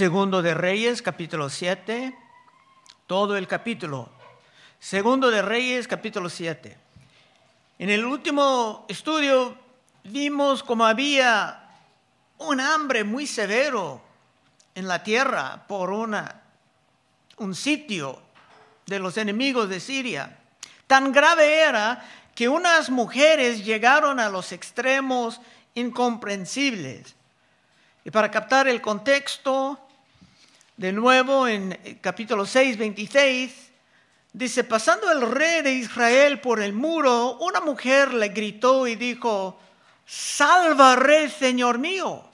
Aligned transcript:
Segundo 0.00 0.40
de 0.40 0.54
Reyes, 0.54 1.02
capítulo 1.02 1.50
7, 1.50 2.16
todo 3.06 3.36
el 3.36 3.46
capítulo. 3.46 4.08
Segundo 4.78 5.30
de 5.30 5.42
Reyes, 5.42 5.86
capítulo 5.86 6.30
7. 6.30 6.74
En 7.78 7.90
el 7.90 8.06
último 8.06 8.86
estudio 8.88 9.58
vimos 10.04 10.62
como 10.62 10.86
había 10.86 11.68
un 12.38 12.60
hambre 12.60 13.04
muy 13.04 13.26
severo 13.26 14.00
en 14.74 14.88
la 14.88 15.02
tierra 15.02 15.66
por 15.68 15.90
una, 15.90 16.44
un 17.36 17.54
sitio 17.54 18.22
de 18.86 19.00
los 19.00 19.18
enemigos 19.18 19.68
de 19.68 19.80
Siria. 19.80 20.38
Tan 20.86 21.12
grave 21.12 21.60
era 21.60 22.08
que 22.34 22.48
unas 22.48 22.88
mujeres 22.88 23.66
llegaron 23.66 24.18
a 24.18 24.30
los 24.30 24.52
extremos 24.52 25.42
incomprensibles 25.74 27.16
y 28.02 28.10
para 28.10 28.30
captar 28.30 28.66
el 28.66 28.80
contexto, 28.80 29.78
de 30.80 30.92
nuevo 30.92 31.46
en 31.46 31.78
capítulo 32.00 32.46
6, 32.46 32.78
26, 32.78 33.70
dice, 34.32 34.64
pasando 34.64 35.12
el 35.12 35.30
rey 35.30 35.60
de 35.60 35.74
Israel 35.74 36.40
por 36.40 36.58
el 36.58 36.72
muro, 36.72 37.36
una 37.40 37.60
mujer 37.60 38.14
le 38.14 38.30
gritó 38.30 38.86
y 38.86 38.96
dijo, 38.96 39.60
salva 40.06 40.96
rey, 40.96 41.28
señor 41.28 41.76
mío. 41.76 42.24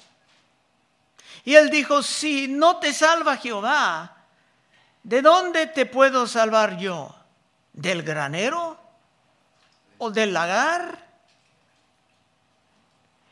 Y 1.44 1.56
él 1.56 1.70
dijo, 1.70 2.04
si 2.04 2.46
no 2.46 2.76
te 2.76 2.94
salva 2.94 3.36
Jehová, 3.36 4.16
¿de 5.02 5.22
dónde 5.22 5.66
te 5.66 5.84
puedo 5.84 6.28
salvar 6.28 6.78
yo? 6.78 7.12
¿Del 7.72 8.04
granero? 8.04 8.78
¿O 9.98 10.12
del 10.12 10.32
lagar? 10.32 11.04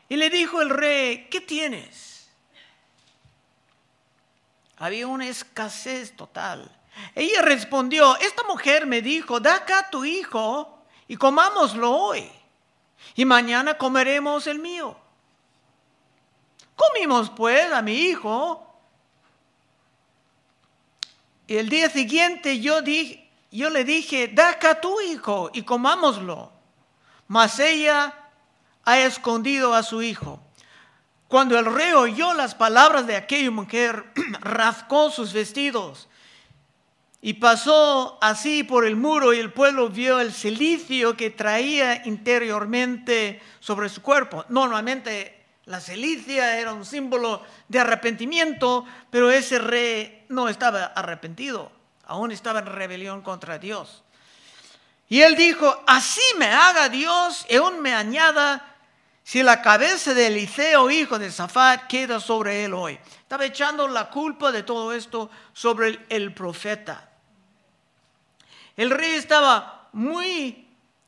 Y 0.09 0.17
le 0.17 0.29
dijo 0.29 0.61
el 0.61 0.71
rey, 0.71 1.29
¿qué 1.31 1.39
tienes? 1.39 2.14
Había 4.77 5.07
una 5.07 5.27
escasez 5.27 6.15
total. 6.15 6.71
Ella 7.13 7.41
respondió, 7.41 8.17
esta 8.17 8.43
mujer 8.43 8.85
me 8.85 9.01
dijo, 9.01 9.39
da 9.39 9.55
acá 9.55 9.89
tu 9.89 10.05
hijo 10.05 10.83
y 11.07 11.15
comámoslo 11.17 11.91
hoy. 11.91 12.29
Y 13.15 13.25
mañana 13.25 13.77
comeremos 13.77 14.47
el 14.47 14.59
mío. 14.59 14.97
Comimos 16.75 17.29
pues 17.29 17.71
a 17.71 17.81
mi 17.81 17.93
hijo. 17.93 18.61
Y 21.47 21.57
el 21.57 21.69
día 21.69 21.89
siguiente 21.89 22.59
yo, 22.59 22.79
yo 23.51 23.69
le 23.69 23.83
dije, 23.83 24.27
da 24.27 24.49
acá 24.49 24.81
tu 24.81 24.99
hijo 25.01 25.51
y 25.53 25.61
comámoslo. 25.61 26.51
Mas 27.27 27.59
ella 27.59 28.13
ha 28.83 28.99
escondido 28.99 29.73
a 29.73 29.83
su 29.83 30.01
hijo. 30.01 30.39
Cuando 31.35 31.59
el 31.59 31.65
rey 31.65 31.91
oyó 31.91 32.33
las 32.33 32.55
palabras 32.55 33.07
de 33.07 33.17
aquella 33.17 33.51
mujer, 33.51 34.05
rascó 34.39 35.11
sus 35.11 35.33
vestidos 35.33 36.07
y 37.21 37.33
pasó 37.33 38.17
así 38.21 38.63
por 38.63 38.85
el 38.85 38.95
muro 38.95 39.33
y 39.33 39.39
el 39.39 39.51
pueblo 39.51 39.89
vio 39.89 40.21
el 40.21 40.31
silicio 40.31 41.17
que 41.17 41.31
traía 41.31 42.07
interiormente 42.07 43.41
sobre 43.59 43.89
su 43.89 44.01
cuerpo. 44.01 44.45
Normalmente 44.47 45.43
la 45.65 45.81
silicia 45.81 46.57
era 46.57 46.71
un 46.71 46.85
símbolo 46.85 47.43
de 47.67 47.79
arrepentimiento, 47.79 48.85
pero 49.09 49.29
ese 49.29 49.59
rey 49.59 50.23
no 50.29 50.47
estaba 50.47 50.85
arrepentido, 50.85 51.69
aún 52.05 52.31
estaba 52.31 52.59
en 52.59 52.67
rebelión 52.67 53.21
contra 53.21 53.59
Dios. 53.59 54.05
Y 55.09 55.19
él 55.19 55.35
dijo, 55.35 55.83
así 55.85 56.23
me 56.37 56.47
haga 56.47 56.87
Dios 56.87 57.45
y 57.49 57.57
aún 57.57 57.81
me 57.81 57.93
añada 57.93 58.74
si 59.25 59.41
la 59.41 59.59
cabeza 59.59 60.13
de 60.13 60.27
Eliseo, 60.27 60.91
hijo 60.91 61.17
de 61.17 61.31
Zafat, 61.31 61.87
queda 61.87 62.19
sobre 62.19 62.63
él 62.63 62.75
hoy. 62.75 62.99
Estaba 63.17 63.43
echando 63.43 63.87
la 63.87 64.11
culpa 64.11 64.51
de 64.51 64.61
todo 64.61 64.93
esto 64.93 65.31
sobre 65.51 65.87
el, 65.87 66.05
el 66.09 66.33
profeta. 66.35 67.09
El 68.77 68.91
rey 68.91 69.15
estaba 69.15 69.89
muy 69.93 70.67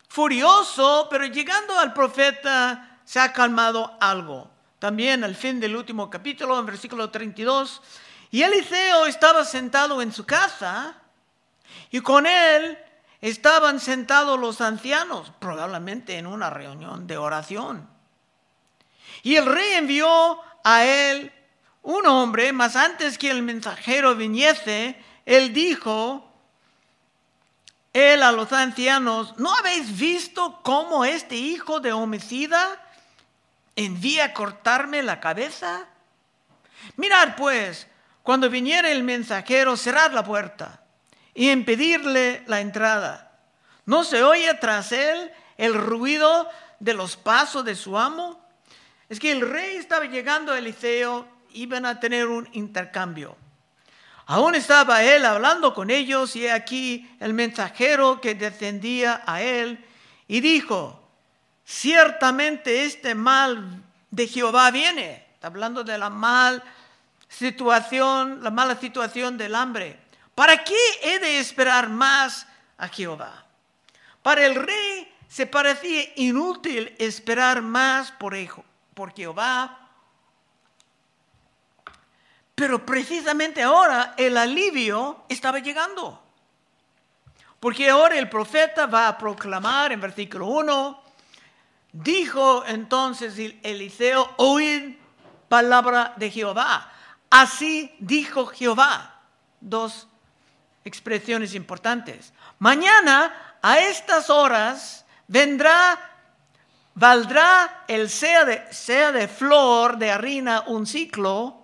furioso, 0.09 1.05
pero 1.11 1.27
llegando 1.27 1.77
al 1.77 1.93
profeta 1.93 3.01
se 3.05 3.19
ha 3.19 3.31
calmado 3.31 3.95
algo. 4.01 4.49
También 4.79 5.23
al 5.23 5.35
fin 5.35 5.59
del 5.59 5.75
último 5.75 6.09
capítulo, 6.09 6.57
en 6.57 6.65
versículo 6.65 7.11
32, 7.11 7.83
y 8.31 8.41
Eliseo 8.41 9.05
estaba 9.05 9.45
sentado 9.45 10.01
en 10.01 10.11
su 10.11 10.25
casa 10.25 10.97
y 11.91 12.01
con 12.01 12.25
él 12.25 12.79
estaban 13.21 13.79
sentados 13.79 14.39
los 14.39 14.59
ancianos, 14.59 15.31
probablemente 15.37 16.17
en 16.17 16.25
una 16.25 16.49
reunión 16.49 17.05
de 17.05 17.17
oración. 17.17 17.95
Y 19.27 19.35
el 19.35 19.45
rey 19.45 19.73
envió 19.73 20.39
a 20.63 20.85
él 20.85 21.33
un 21.81 22.07
hombre, 22.07 22.53
mas 22.53 22.77
antes 22.77 23.17
que 23.17 23.29
el 23.29 23.41
mensajero 23.41 24.15
viniese, 24.15 24.95
él 25.25 25.53
dijo, 25.53 26.31
él 27.91 28.23
a 28.23 28.31
los 28.31 28.53
ancianos, 28.53 29.37
¿no 29.37 29.53
habéis 29.53 29.99
visto 29.99 30.61
cómo 30.63 31.03
este 31.03 31.35
hijo 31.35 31.81
de 31.81 31.91
homicida 31.91 32.81
envía 33.75 34.23
a 34.23 34.33
cortarme 34.33 35.03
la 35.03 35.19
cabeza? 35.19 35.87
Mirad 36.95 37.35
pues, 37.35 37.85
cuando 38.23 38.49
viniera 38.49 38.89
el 38.89 39.03
mensajero, 39.03 39.75
cerrad 39.75 40.13
la 40.13 40.23
puerta 40.23 40.83
y 41.33 41.51
impedirle 41.51 42.45
la 42.47 42.61
entrada. 42.61 43.37
¿No 43.85 44.05
se 44.05 44.23
oye 44.23 44.53
tras 44.53 44.93
él 44.93 45.29
el 45.57 45.73
ruido 45.73 46.49
de 46.79 46.93
los 46.93 47.17
pasos 47.17 47.65
de 47.65 47.75
su 47.75 47.97
amo? 47.97 48.46
Es 49.09 49.19
que 49.19 49.31
el 49.31 49.41
rey 49.41 49.77
estaba 49.77 50.05
llegando 50.05 50.51
a 50.51 50.59
Eliseo, 50.59 51.27
iban 51.53 51.85
a 51.85 51.99
tener 51.99 52.27
un 52.27 52.47
intercambio. 52.53 53.37
Aún 54.25 54.55
estaba 54.55 55.03
él 55.03 55.25
hablando 55.25 55.73
con 55.73 55.89
ellos 55.89 56.35
y 56.35 56.47
aquí 56.47 57.09
el 57.21 57.33
mensajero 57.33 58.19
que 58.19 58.35
descendía 58.35 59.23
a 59.25 59.41
él 59.41 59.85
y 60.27 60.41
dijo, 60.41 61.01
ciertamente 61.65 62.83
este 62.83 63.15
mal 63.15 63.81
de 64.11 64.27
Jehová 64.27 64.69
viene. 64.71 65.25
Está 65.33 65.47
hablando 65.47 65.83
de 65.85 65.97
la 65.97 66.09
mal 66.09 66.61
situación, 67.29 68.43
la 68.43 68.51
mala 68.51 68.75
situación 68.75 69.37
del 69.37 69.55
hambre. 69.55 69.97
¿Para 70.35 70.61
qué 70.63 70.75
he 71.03 71.19
de 71.19 71.39
esperar 71.39 71.87
más 71.87 72.45
a 72.77 72.89
Jehová? 72.89 73.45
Para 74.21 74.45
el 74.45 74.55
rey 74.55 75.09
se 75.29 75.47
parecía 75.47 76.03
inútil 76.17 76.93
esperar 76.99 77.61
más 77.61 78.11
por, 78.11 78.35
por 78.97 79.13
Jehová. 79.13 79.77
Pero 82.55 82.83
precisamente 82.83 83.61
ahora 83.61 84.15
el 84.17 84.35
alivio 84.35 85.23
estaba 85.29 85.59
llegando. 85.59 86.19
Porque 87.59 87.91
ahora 87.91 88.17
el 88.17 88.27
profeta 88.27 88.87
va 88.87 89.07
a 89.07 89.17
proclamar 89.17 89.91
en 89.91 90.01
versículo 90.01 90.47
1, 90.47 91.03
dijo 91.91 92.65
entonces 92.65 93.37
Eliseo, 93.61 94.33
oíd 94.37 94.95
palabra 95.47 96.13
de 96.15 96.31
Jehová. 96.31 96.91
Así 97.29 97.95
dijo 97.99 98.47
Jehová. 98.47 99.21
Dos 99.61 100.07
expresiones 100.83 101.53
importantes. 101.53 102.33
Mañana 102.57 103.57
a 103.61 103.79
estas 103.79 104.31
horas 104.31 105.05
vendrá 105.27 106.16
valdrá 106.97 107.83
el 107.87 108.09
sea 108.09 108.43
de, 108.43 108.63
de 109.13 109.27
flor 109.27 109.97
de 109.97 110.09
harina 110.09 110.63
un 110.65 110.87
ciclo 110.87 111.61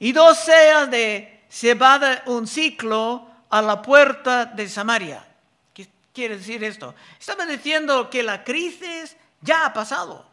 y 0.00 0.10
dos 0.10 0.36
seas 0.36 0.90
de 0.90 1.44
cebada 1.48 2.24
un 2.26 2.46
ciclo 2.48 3.30
a 3.50 3.62
la 3.62 3.80
puerta 3.80 4.46
de 4.46 4.68
Samaria. 4.68 5.24
¿Qué 5.72 5.88
quiere 6.12 6.38
decir 6.38 6.64
esto? 6.64 6.94
Estaba 7.20 7.46
diciendo 7.46 8.10
que 8.10 8.24
la 8.24 8.42
crisis 8.42 9.16
ya 9.40 9.64
ha 9.64 9.72
pasado. 9.72 10.26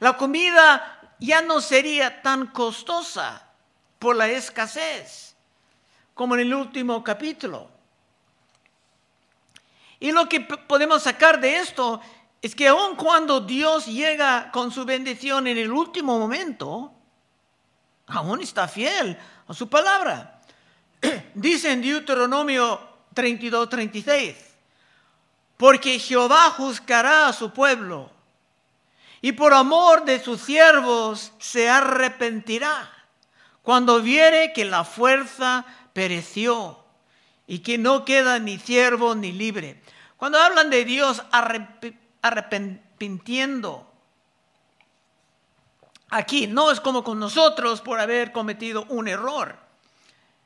La 0.00 0.18
comida 0.18 1.00
ya 1.18 1.40
no 1.40 1.62
sería 1.62 2.20
tan 2.20 2.48
costosa 2.48 3.42
por 3.98 4.16
la 4.16 4.28
escasez 4.28 5.34
como 6.12 6.34
en 6.34 6.42
el 6.42 6.54
último 6.54 7.02
capítulo. 7.02 7.70
Y 9.98 10.12
lo 10.12 10.28
que 10.28 10.40
podemos 10.40 11.02
sacar 11.02 11.40
de 11.40 11.56
esto 11.56 12.02
es 12.44 12.54
que 12.54 12.68
aun 12.68 12.94
cuando 12.94 13.40
Dios 13.40 13.86
llega 13.86 14.50
con 14.52 14.70
su 14.70 14.84
bendición 14.84 15.46
en 15.46 15.56
el 15.56 15.72
último 15.72 16.18
momento, 16.18 16.92
aún 18.06 18.42
está 18.42 18.68
fiel 18.68 19.16
a 19.48 19.54
su 19.54 19.66
palabra. 19.70 20.42
Dice 21.34 21.72
en 21.72 21.80
Deuteronomio 21.80 22.78
32, 23.14 23.66
36, 23.70 24.36
porque 25.56 25.98
Jehová 25.98 26.50
juzgará 26.50 27.28
a 27.28 27.32
su 27.32 27.50
pueblo 27.50 28.10
y 29.22 29.32
por 29.32 29.54
amor 29.54 30.04
de 30.04 30.22
sus 30.22 30.42
siervos 30.42 31.32
se 31.38 31.70
arrepentirá 31.70 32.92
cuando 33.62 34.02
viere 34.02 34.52
que 34.52 34.66
la 34.66 34.84
fuerza 34.84 35.64
pereció 35.94 36.84
y 37.46 37.60
que 37.60 37.78
no 37.78 38.04
queda 38.04 38.38
ni 38.38 38.58
siervo 38.58 39.14
ni 39.14 39.32
libre. 39.32 39.80
Cuando 40.18 40.38
hablan 40.38 40.68
de 40.68 40.84
Dios 40.84 41.22
arrepentiendo, 42.24 43.86
aquí 46.08 46.46
no 46.46 46.70
es 46.70 46.80
como 46.80 47.04
con 47.04 47.20
nosotros 47.20 47.82
por 47.82 48.00
haber 48.00 48.32
cometido 48.32 48.86
un 48.88 49.08
error, 49.08 49.58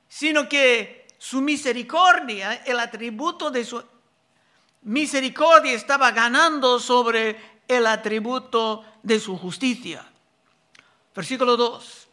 sino 0.09 0.49
que 0.49 1.07
su 1.19 1.41
misericordia, 1.41 2.65
el 2.65 2.81
atributo 2.81 3.53
de 3.53 3.65
su 3.65 3.81
misericordia 4.83 5.73
estaba 5.73 6.11
ganando 6.11 6.81
sobre 6.81 7.61
el 7.69 7.87
atributo 7.87 8.85
de 9.05 9.21
su 9.21 9.39
justicia. 9.39 10.05
Versículo 11.15 11.57
2. 11.57 12.09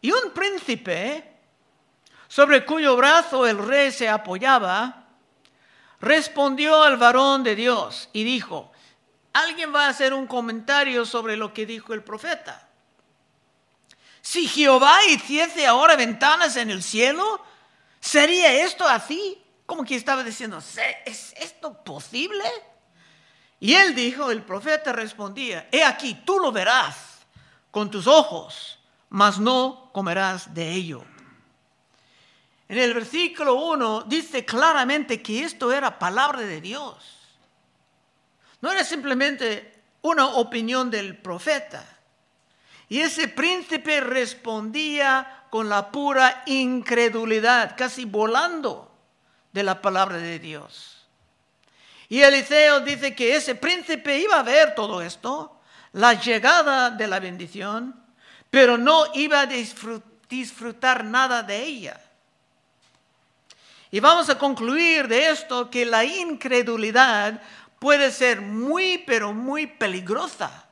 Y 0.00 0.12
un 0.12 0.30
príncipe, 0.32 1.36
sobre 2.26 2.64
cuyo 2.64 2.96
brazo 2.96 3.46
el 3.46 3.58
rey 3.58 3.92
se 3.92 4.08
apoyaba, 4.08 4.99
respondió 6.00 6.82
al 6.82 6.96
varón 6.96 7.44
de 7.44 7.54
Dios 7.54 8.08
y 8.12 8.24
dijo, 8.24 8.72
alguien 9.32 9.74
va 9.74 9.86
a 9.86 9.90
hacer 9.90 10.14
un 10.14 10.26
comentario 10.26 11.04
sobre 11.04 11.36
lo 11.36 11.52
que 11.52 11.66
dijo 11.66 11.94
el 11.94 12.02
profeta. 12.02 12.68
Si 14.22 14.46
Jehová 14.46 15.04
hiciese 15.06 15.66
ahora 15.66 15.96
ventanas 15.96 16.56
en 16.56 16.70
el 16.70 16.82
cielo, 16.82 17.42
¿sería 18.00 18.52
esto 18.64 18.86
así? 18.86 19.42
Como 19.66 19.84
que 19.84 19.96
estaba 19.96 20.22
diciendo, 20.22 20.58
¿es 21.04 21.32
esto 21.36 21.72
posible? 21.84 22.44
Y 23.60 23.74
él 23.74 23.94
dijo, 23.94 24.30
el 24.30 24.42
profeta 24.42 24.92
respondía, 24.92 25.68
he 25.70 25.84
aquí, 25.84 26.14
tú 26.24 26.38
lo 26.38 26.50
verás 26.50 26.96
con 27.70 27.90
tus 27.90 28.06
ojos, 28.06 28.78
mas 29.10 29.38
no 29.38 29.90
comerás 29.92 30.52
de 30.54 30.72
ello. 30.72 31.04
En 32.70 32.78
el 32.78 32.94
versículo 32.94 33.56
1 33.56 34.02
dice 34.02 34.44
claramente 34.44 35.20
que 35.20 35.42
esto 35.42 35.72
era 35.72 35.98
palabra 35.98 36.42
de 36.42 36.60
Dios. 36.60 37.04
No 38.60 38.70
era 38.70 38.84
simplemente 38.84 39.82
una 40.02 40.26
opinión 40.26 40.88
del 40.88 41.18
profeta. 41.18 41.84
Y 42.88 43.00
ese 43.00 43.26
príncipe 43.26 44.00
respondía 44.00 45.46
con 45.50 45.68
la 45.68 45.90
pura 45.90 46.44
incredulidad, 46.46 47.74
casi 47.76 48.04
volando 48.04 48.88
de 49.52 49.64
la 49.64 49.82
palabra 49.82 50.18
de 50.18 50.38
Dios. 50.38 51.08
Y 52.08 52.20
Eliseo 52.20 52.82
dice 52.82 53.16
que 53.16 53.34
ese 53.34 53.56
príncipe 53.56 54.16
iba 54.16 54.38
a 54.38 54.44
ver 54.44 54.76
todo 54.76 55.02
esto, 55.02 55.60
la 55.94 56.14
llegada 56.14 56.90
de 56.90 57.08
la 57.08 57.18
bendición, 57.18 58.00
pero 58.48 58.78
no 58.78 59.06
iba 59.14 59.40
a 59.40 59.48
disfrutar 60.28 61.04
nada 61.04 61.42
de 61.42 61.64
ella. 61.64 62.00
Y 63.90 64.00
vamos 64.00 64.28
a 64.30 64.38
concluir 64.38 65.08
de 65.08 65.30
esto 65.30 65.68
que 65.68 65.84
la 65.84 66.04
incredulidad 66.04 67.42
puede 67.78 68.12
ser 68.12 68.40
muy, 68.40 68.98
pero 68.98 69.32
muy 69.32 69.66
peligrosa. 69.66 70.66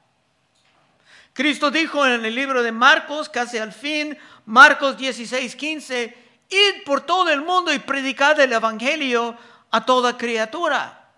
Cristo 1.32 1.70
dijo 1.70 2.06
en 2.06 2.24
el 2.24 2.34
libro 2.34 2.62
de 2.62 2.72
Marcos, 2.72 3.28
casi 3.28 3.58
al 3.58 3.72
fin, 3.72 4.16
Marcos 4.46 4.96
16, 4.96 5.56
15, 5.56 6.16
id 6.48 6.84
por 6.84 7.00
todo 7.02 7.30
el 7.30 7.42
mundo 7.42 7.72
y 7.72 7.78
predicad 7.78 8.38
el 8.40 8.52
Evangelio 8.52 9.36
a 9.70 9.84
toda 9.84 10.16
criatura. 10.16 11.10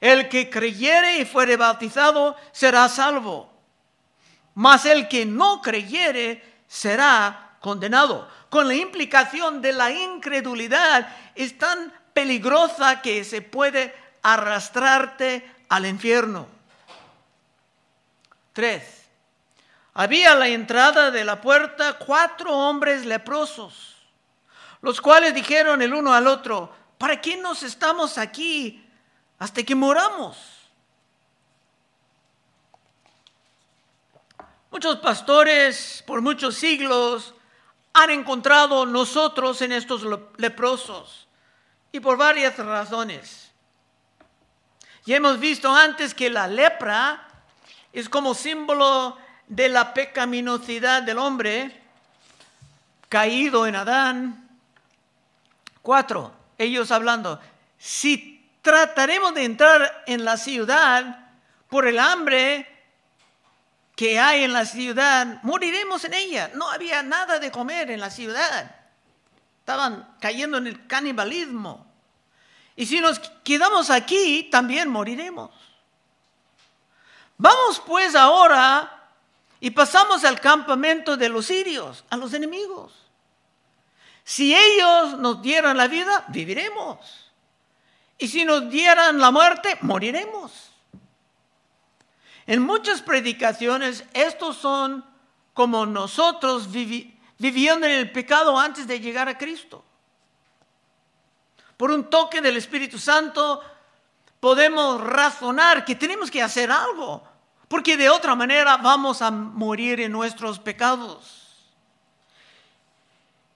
El 0.00 0.28
que 0.28 0.48
creyere 0.48 1.18
y 1.18 1.24
fuere 1.24 1.56
bautizado 1.56 2.36
será 2.52 2.88
salvo, 2.88 3.52
mas 4.54 4.86
el 4.86 5.08
que 5.08 5.26
no 5.26 5.60
creyere 5.60 6.62
será 6.66 7.56
condenado. 7.60 8.28
Con 8.50 8.68
la 8.68 8.74
implicación 8.74 9.62
de 9.62 9.72
la 9.72 9.90
incredulidad 9.90 11.16
es 11.34 11.56
tan 11.56 11.92
peligrosa 12.12 13.00
que 13.00 13.24
se 13.24 13.40
puede 13.40 13.94
arrastrarte 14.22 15.50
al 15.68 15.86
infierno. 15.86 16.46
Tres. 18.52 19.06
Había 19.94 20.32
a 20.32 20.36
la 20.36 20.48
entrada 20.48 21.10
de 21.10 21.24
la 21.24 21.40
puerta 21.40 21.98
cuatro 21.98 22.54
hombres 22.54 23.06
leprosos, 23.06 23.96
los 24.82 25.00
cuales 25.00 25.34
dijeron 25.34 25.80
el 25.80 25.94
uno 25.94 26.12
al 26.12 26.26
otro, 26.26 26.72
¿para 26.98 27.20
qué 27.20 27.36
nos 27.38 27.62
estamos 27.62 28.18
aquí 28.18 28.86
hasta 29.40 29.62
que 29.62 29.74
moramos. 29.74 30.36
Muchos 34.70 34.98
pastores 34.98 36.04
por 36.06 36.20
muchos 36.20 36.54
siglos 36.54 37.34
han 37.92 38.10
encontrado 38.10 38.86
nosotros 38.86 39.60
en 39.62 39.72
estos 39.72 40.02
leprosos 40.36 41.26
y 41.92 42.00
por 42.00 42.16
varias 42.16 42.56
razones. 42.58 43.50
Ya 45.06 45.16
hemos 45.16 45.40
visto 45.40 45.74
antes 45.74 46.14
que 46.14 46.30
la 46.30 46.46
lepra 46.46 47.26
es 47.92 48.08
como 48.08 48.34
símbolo 48.34 49.16
de 49.48 49.68
la 49.68 49.92
pecaminosidad 49.92 51.02
del 51.02 51.18
hombre 51.18 51.82
caído 53.08 53.66
en 53.66 53.74
Adán. 53.74 54.48
Cuatro, 55.82 56.32
ellos 56.58 56.90
hablando, 56.92 57.40
si 57.78 58.48
trataremos 58.62 59.34
de 59.34 59.44
entrar 59.44 60.04
en 60.06 60.24
la 60.24 60.36
ciudad 60.36 61.30
por 61.68 61.88
el 61.88 61.98
hambre 61.98 62.69
que 64.00 64.18
hay 64.18 64.44
en 64.44 64.54
la 64.54 64.64
ciudad, 64.64 65.42
moriremos 65.42 66.02
en 66.06 66.14
ella. 66.14 66.50
No 66.54 66.70
había 66.70 67.02
nada 67.02 67.38
de 67.38 67.50
comer 67.50 67.90
en 67.90 68.00
la 68.00 68.08
ciudad. 68.08 68.74
Estaban 69.58 70.16
cayendo 70.18 70.56
en 70.56 70.68
el 70.68 70.86
canibalismo. 70.86 71.86
Y 72.76 72.86
si 72.86 72.98
nos 72.98 73.18
quedamos 73.44 73.90
aquí, 73.90 74.48
también 74.50 74.88
moriremos. 74.88 75.50
Vamos 77.36 77.82
pues 77.86 78.14
ahora 78.14 78.90
y 79.60 79.70
pasamos 79.70 80.24
al 80.24 80.40
campamento 80.40 81.18
de 81.18 81.28
los 81.28 81.44
sirios, 81.44 82.02
a 82.08 82.16
los 82.16 82.32
enemigos. 82.32 82.94
Si 84.24 84.56
ellos 84.56 85.18
nos 85.18 85.42
dieran 85.42 85.76
la 85.76 85.88
vida, 85.88 86.24
viviremos. 86.28 87.30
Y 88.16 88.28
si 88.28 88.46
nos 88.46 88.70
dieran 88.70 89.18
la 89.18 89.30
muerte, 89.30 89.76
moriremos. 89.82 90.69
En 92.50 92.62
muchas 92.62 93.00
predicaciones, 93.00 94.02
estos 94.12 94.56
son 94.56 95.04
como 95.54 95.86
nosotros 95.86 96.68
viviendo 96.72 97.86
en 97.86 97.92
el 97.92 98.10
pecado 98.10 98.58
antes 98.58 98.88
de 98.88 98.98
llegar 98.98 99.28
a 99.28 99.38
Cristo. 99.38 99.84
Por 101.76 101.92
un 101.92 102.10
toque 102.10 102.40
del 102.40 102.56
Espíritu 102.56 102.98
Santo 102.98 103.62
podemos 104.40 105.00
razonar 105.00 105.84
que 105.84 105.94
tenemos 105.94 106.28
que 106.28 106.42
hacer 106.42 106.72
algo, 106.72 107.22
porque 107.68 107.96
de 107.96 108.10
otra 108.10 108.34
manera 108.34 108.78
vamos 108.78 109.22
a 109.22 109.30
morir 109.30 110.00
en 110.00 110.10
nuestros 110.10 110.58
pecados. 110.58 111.70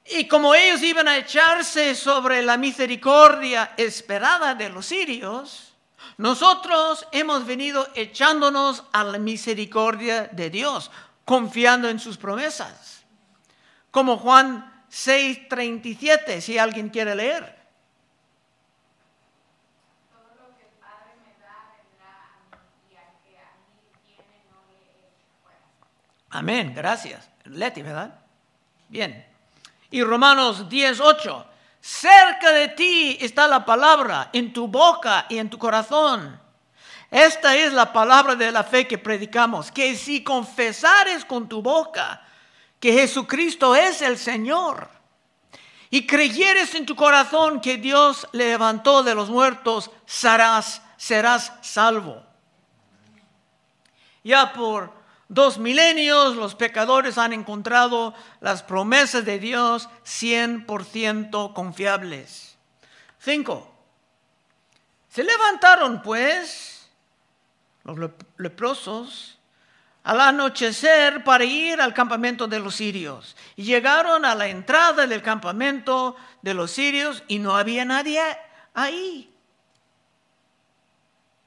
Y 0.07 0.29
como 0.29 0.55
ellos 0.55 0.85
iban 0.85 1.09
a 1.09 1.17
echarse 1.17 1.97
sobre 1.97 2.43
la 2.43 2.57
misericordia 2.57 3.75
esperada 3.77 4.55
de 4.55 4.69
los 4.69 4.87
sirios, 4.87 5.74
nosotros 6.19 7.07
hemos 7.13 7.47
venido 7.47 7.89
echándonos 7.95 8.85
a 8.93 9.05
la 9.05 9.19
misericordia 9.19 10.29
de 10.29 10.51
Dios, 10.51 10.91
confiando 11.25 11.89
en 11.89 11.99
sus 11.99 12.17
promesas. 12.17 13.05
Como 13.91 14.19
Juan 14.19 14.85
6:37, 14.91 16.41
si 16.41 16.59
alguien 16.59 16.89
quiere 16.89 17.15
leer. 17.15 17.65
Amén, 26.31 26.75
gracias. 26.75 27.31
Leti, 27.45 27.83
¿verdad? 27.83 28.19
Bien. 28.89 29.25
Y 29.91 30.03
Romanos 30.03 30.69
10:8, 30.69 31.47
cerca 31.85 32.51
de 32.53 32.69
ti 32.69 33.19
está 33.21 33.47
la 33.47 33.67
palabra, 33.67 34.31
en 34.33 34.55
tu 34.55 34.69
boca 34.69 35.27
y 35.29 35.37
en 35.37 35.51
tu 35.51 35.59
corazón. 35.59 36.41
Esta 37.11 37.55
es 37.57 37.75
la 37.75 37.93
palabra 37.93 38.35
de 38.35 38.51
la 38.51 38.65
fe 38.65 38.89
que 38.89 38.97
predicamos, 38.97 39.71
que 39.71 39.95
si 39.95 40.25
confesares 40.25 41.27
con 41.27 41.47
tu 41.47 41.61
boca 41.61 42.23
que 42.81 42.95
Jesucristo 42.95 43.77
es 43.77 44.01
el 44.01 44.17
Señor 44.17 44.89
y 45.91 46.07
creyeres 46.07 46.75
en 46.75 46.87
tu 46.87 46.97
corazón 46.97 47.61
que 47.61 47.77
Dios 47.77 48.27
le 48.33 48.49
levantó 48.49 49.03
de 49.03 49.15
los 49.15 49.29
muertos, 49.29 49.91
serás, 50.07 50.81
serás 50.97 51.53
salvo. 51.61 52.23
Ya 54.23 54.55
por 54.55 54.91
dos 55.29 55.59
milenios 55.59 56.37
los 56.37 56.55
pecadores 56.55 57.19
han 57.19 57.33
encontrado 57.33 58.15
las 58.41 58.63
promesas 58.63 59.25
de 59.25 59.39
Dios 59.39 59.89
100% 60.05 61.53
confiables. 61.53 62.57
Cinco. 63.19 63.71
Se 65.09 65.23
levantaron 65.23 66.03
pues 66.03 66.91
los 67.85 68.11
leprosos 68.37 69.39
al 70.03 70.21
anochecer 70.21 71.25
para 71.25 71.45
ir 71.45 71.81
al 71.81 71.95
campamento 71.95 72.47
de 72.47 72.61
los 72.61 72.77
sirios. 72.77 73.37
Y 73.57 73.65
llegaron 73.65 74.25
a 74.25 74.35
la 74.35 74.49
entrada 74.49 75.07
del 75.07 75.23
campamento 75.23 76.17
de 76.43 76.55
los 76.55 76.71
sirios 76.71 77.23
y 77.27 77.39
no 77.39 77.57
había 77.57 77.85
nadie 77.85 78.21
ahí. 78.75 79.35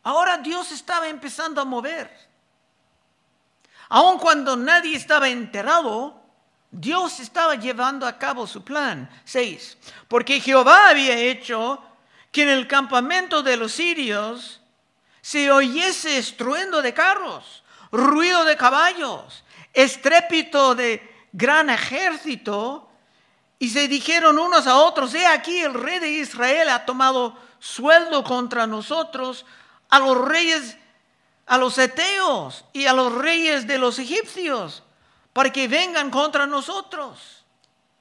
Ahora 0.03 0.37
Dios 0.37 0.71
estaba 0.71 1.07
empezando 1.07 1.61
a 1.61 1.65
mover. 1.65 2.26
Aun 3.89 4.19
cuando 4.19 4.55
nadie 4.57 4.95
estaba 4.95 5.29
enterado, 5.29 6.21
Dios 6.71 7.19
estaba 7.19 7.55
llevando 7.55 8.05
a 8.05 8.17
cabo 8.17 8.45
su 8.47 8.63
plan. 8.63 9.09
6. 9.25 9.77
Porque 10.07 10.41
Jehová 10.41 10.89
había 10.89 11.17
hecho 11.17 11.81
que 12.31 12.43
en 12.43 12.49
el 12.49 12.67
campamento 12.67 13.41
de 13.43 13.57
los 13.57 13.71
sirios 13.71 14.61
se 15.21 15.51
oyese 15.51 16.17
estruendo 16.17 16.81
de 16.81 16.93
carros, 16.93 17.63
ruido 17.91 18.45
de 18.45 18.55
caballos, 18.57 19.43
estrépito 19.73 20.75
de 20.75 21.27
gran 21.31 21.69
ejército, 21.69 22.89
y 23.59 23.69
se 23.69 23.87
dijeron 23.87 24.37
unos 24.37 24.67
a 24.67 24.77
otros, 24.77 25.13
he 25.15 25.25
aquí 25.25 25.57
el 25.59 25.73
rey 25.73 25.99
de 25.99 26.09
Israel 26.09 26.69
ha 26.69 26.85
tomado 26.85 27.35
sueldo 27.59 28.23
contra 28.23 28.67
nosotros, 28.67 29.45
a 29.89 29.99
los 29.99 30.17
reyes, 30.27 30.77
a 31.47 31.57
los 31.57 31.77
eteos 31.77 32.65
y 32.73 32.85
a 32.85 32.93
los 32.93 33.13
reyes 33.13 33.65
de 33.65 33.77
los 33.77 33.97
egipcios, 33.99 34.83
para 35.33 35.51
que 35.51 35.67
vengan 35.67 36.11
contra 36.11 36.45
nosotros. 36.45 37.45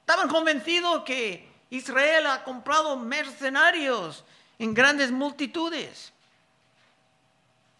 Estaban 0.01 0.27
convencidos 0.27 1.03
que 1.03 1.49
Israel 1.69 2.27
ha 2.27 2.43
comprado 2.43 2.95
mercenarios 2.97 4.23
en 4.59 4.73
grandes 4.73 5.11
multitudes. 5.11 6.11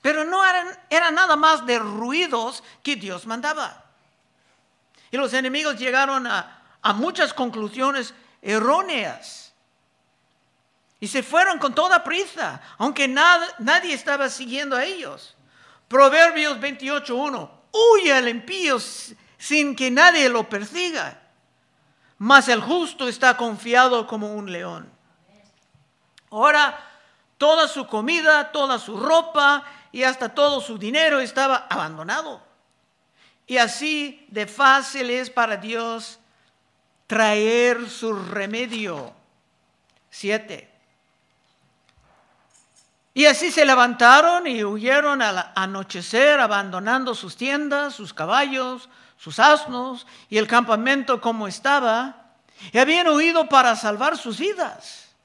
Pero 0.02 0.24
no 0.24 0.46
eran, 0.46 0.68
era 0.90 1.12
nada 1.12 1.36
más 1.36 1.66
de 1.66 1.80
ruidos 1.80 2.64
que 2.84 2.96
Dios 2.96 3.26
mandaba. 3.26 3.84
Y 5.12 5.18
los 5.18 5.34
enemigos 5.34 5.78
llegaron 5.78 6.28
a 6.28 6.94
muchas 6.94 7.34
conclusiones 7.34 8.14
erróneas. 8.42 9.54
Y 11.00 11.08
se 11.08 11.22
fueron 11.22 11.60
con 11.60 11.76
toda 11.76 12.04
prisa, 12.04 12.62
aunque 12.78 13.08
nadie 13.08 13.94
estaba 13.94 14.30
siguiendo 14.30 14.76
a 14.76 14.84
ellos. 14.84 15.37
Proverbios 15.88 16.60
28.1. 16.60 17.50
Huye 17.72 18.14
al 18.14 18.28
impío 18.28 18.78
sin 19.38 19.76
que 19.76 19.92
nadie 19.92 20.30
lo 20.30 20.50
persiga, 20.50 21.22
mas 22.18 22.48
el 22.48 22.62
justo 22.62 23.08
está 23.08 23.38
confiado 23.38 24.08
como 24.08 24.34
un 24.34 24.52
león. 24.52 24.92
Ahora, 26.32 26.78
toda 27.38 27.68
su 27.68 27.88
comida, 27.88 28.52
toda 28.52 28.80
su 28.80 28.98
ropa 28.98 29.64
y 29.92 30.04
hasta 30.04 30.34
todo 30.34 30.60
su 30.60 30.78
dinero 30.78 31.20
estaba 31.20 31.68
abandonado. 31.70 32.42
Y 33.46 33.58
así 33.58 34.26
de 34.30 34.46
fácil 34.46 35.10
es 35.10 35.30
para 35.30 35.56
Dios 35.56 36.20
traer 37.06 37.90
su 37.90 38.14
remedio. 38.14 39.14
Siete. 40.10 40.77
Y 43.18 43.26
así 43.26 43.50
se 43.50 43.66
levantaron 43.66 44.46
y 44.46 44.64
huyeron 44.64 45.24
al 45.24 45.52
anochecer, 45.56 46.40
abandonando 46.40 47.16
sus 47.16 47.36
tiendas, 47.36 47.96
sus 47.96 48.14
caballos, 48.14 48.90
sus 49.18 49.40
asnos 49.40 50.06
y 50.30 50.38
el 50.38 50.46
campamento 50.46 51.20
como 51.20 51.48
estaba. 51.48 52.28
Y 52.72 52.78
habían 52.78 53.08
huido 53.08 53.50
para 53.50 53.76
salvar 53.76 54.20
sus 54.20 54.38
vidas. 54.38 55.16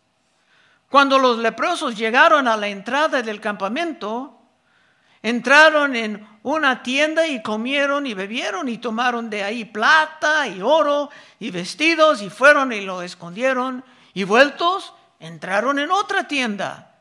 Cuando 0.88 1.18
los 1.18 1.36
leprosos 1.36 1.94
llegaron 1.94 2.48
a 2.48 2.56
la 2.56 2.68
entrada 2.68 3.20
del 3.20 3.42
campamento, 3.42 4.40
entraron 5.22 5.94
en 5.94 6.26
una 6.44 6.82
tienda 6.82 7.26
y 7.26 7.42
comieron 7.42 8.06
y 8.06 8.14
bebieron 8.14 8.70
y 8.70 8.78
tomaron 8.78 9.28
de 9.28 9.44
ahí 9.44 9.66
plata 9.66 10.48
y 10.48 10.62
oro 10.62 11.10
y 11.38 11.50
vestidos 11.50 12.22
y 12.22 12.30
fueron 12.30 12.72
y 12.72 12.80
lo 12.86 13.02
escondieron 13.02 13.84
y 14.14 14.24
vueltos 14.24 14.94
entraron 15.20 15.78
en 15.78 15.90
otra 15.90 16.26
tienda. 16.26 16.91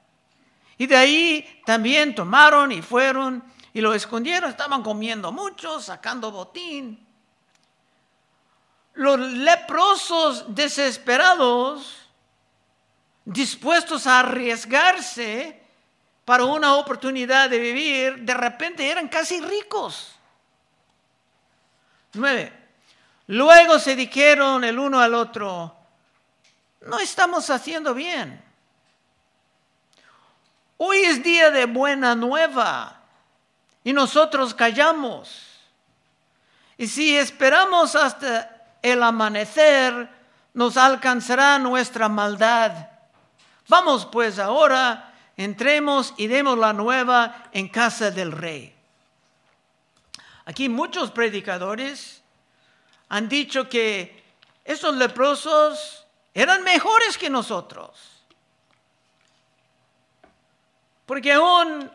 Y 0.81 0.87
de 0.87 0.97
ahí 0.97 1.61
también 1.63 2.15
tomaron 2.15 2.71
y 2.71 2.81
fueron 2.81 3.43
y 3.71 3.81
lo 3.81 3.93
escondieron. 3.93 4.49
Estaban 4.49 4.81
comiendo 4.81 5.31
mucho, 5.31 5.79
sacando 5.79 6.31
botín. 6.31 7.05
Los 8.95 9.19
leprosos 9.19 10.55
desesperados 10.55 12.09
dispuestos 13.23 14.07
a 14.07 14.21
arriesgarse 14.21 15.61
para 16.25 16.45
una 16.45 16.73
oportunidad 16.73 17.47
de 17.47 17.59
vivir, 17.59 18.17
de 18.21 18.33
repente 18.33 18.89
eran 18.89 19.07
casi 19.07 19.39
ricos. 19.39 20.15
Nueve. 22.13 22.51
Luego 23.27 23.77
se 23.77 23.95
dijeron 23.95 24.63
el 24.63 24.79
uno 24.79 24.99
al 24.99 25.13
otro, 25.13 25.75
no 26.87 26.99
estamos 26.99 27.51
haciendo 27.51 27.93
bien. 27.93 28.50
Hoy 30.83 30.97
es 30.97 31.21
día 31.21 31.51
de 31.51 31.67
buena 31.67 32.15
nueva 32.15 33.03
y 33.83 33.93
nosotros 33.93 34.55
callamos. 34.55 35.59
Y 36.75 36.87
si 36.87 37.15
esperamos 37.15 37.95
hasta 37.95 38.79
el 38.81 39.03
amanecer, 39.03 40.09
nos 40.55 40.77
alcanzará 40.77 41.59
nuestra 41.59 42.09
maldad. 42.09 42.89
Vamos 43.67 44.07
pues 44.07 44.39
ahora, 44.39 45.13
entremos 45.37 46.15
y 46.17 46.25
demos 46.25 46.57
la 46.57 46.73
nueva 46.73 47.43
en 47.51 47.67
casa 47.67 48.09
del 48.09 48.31
rey. 48.31 48.75
Aquí 50.45 50.67
muchos 50.67 51.11
predicadores 51.11 52.23
han 53.07 53.29
dicho 53.29 53.69
que 53.69 54.23
esos 54.65 54.95
leprosos 54.95 56.07
eran 56.33 56.63
mejores 56.63 57.19
que 57.19 57.29
nosotros. 57.29 58.20
Porque 61.11 61.33
aún, 61.33 61.91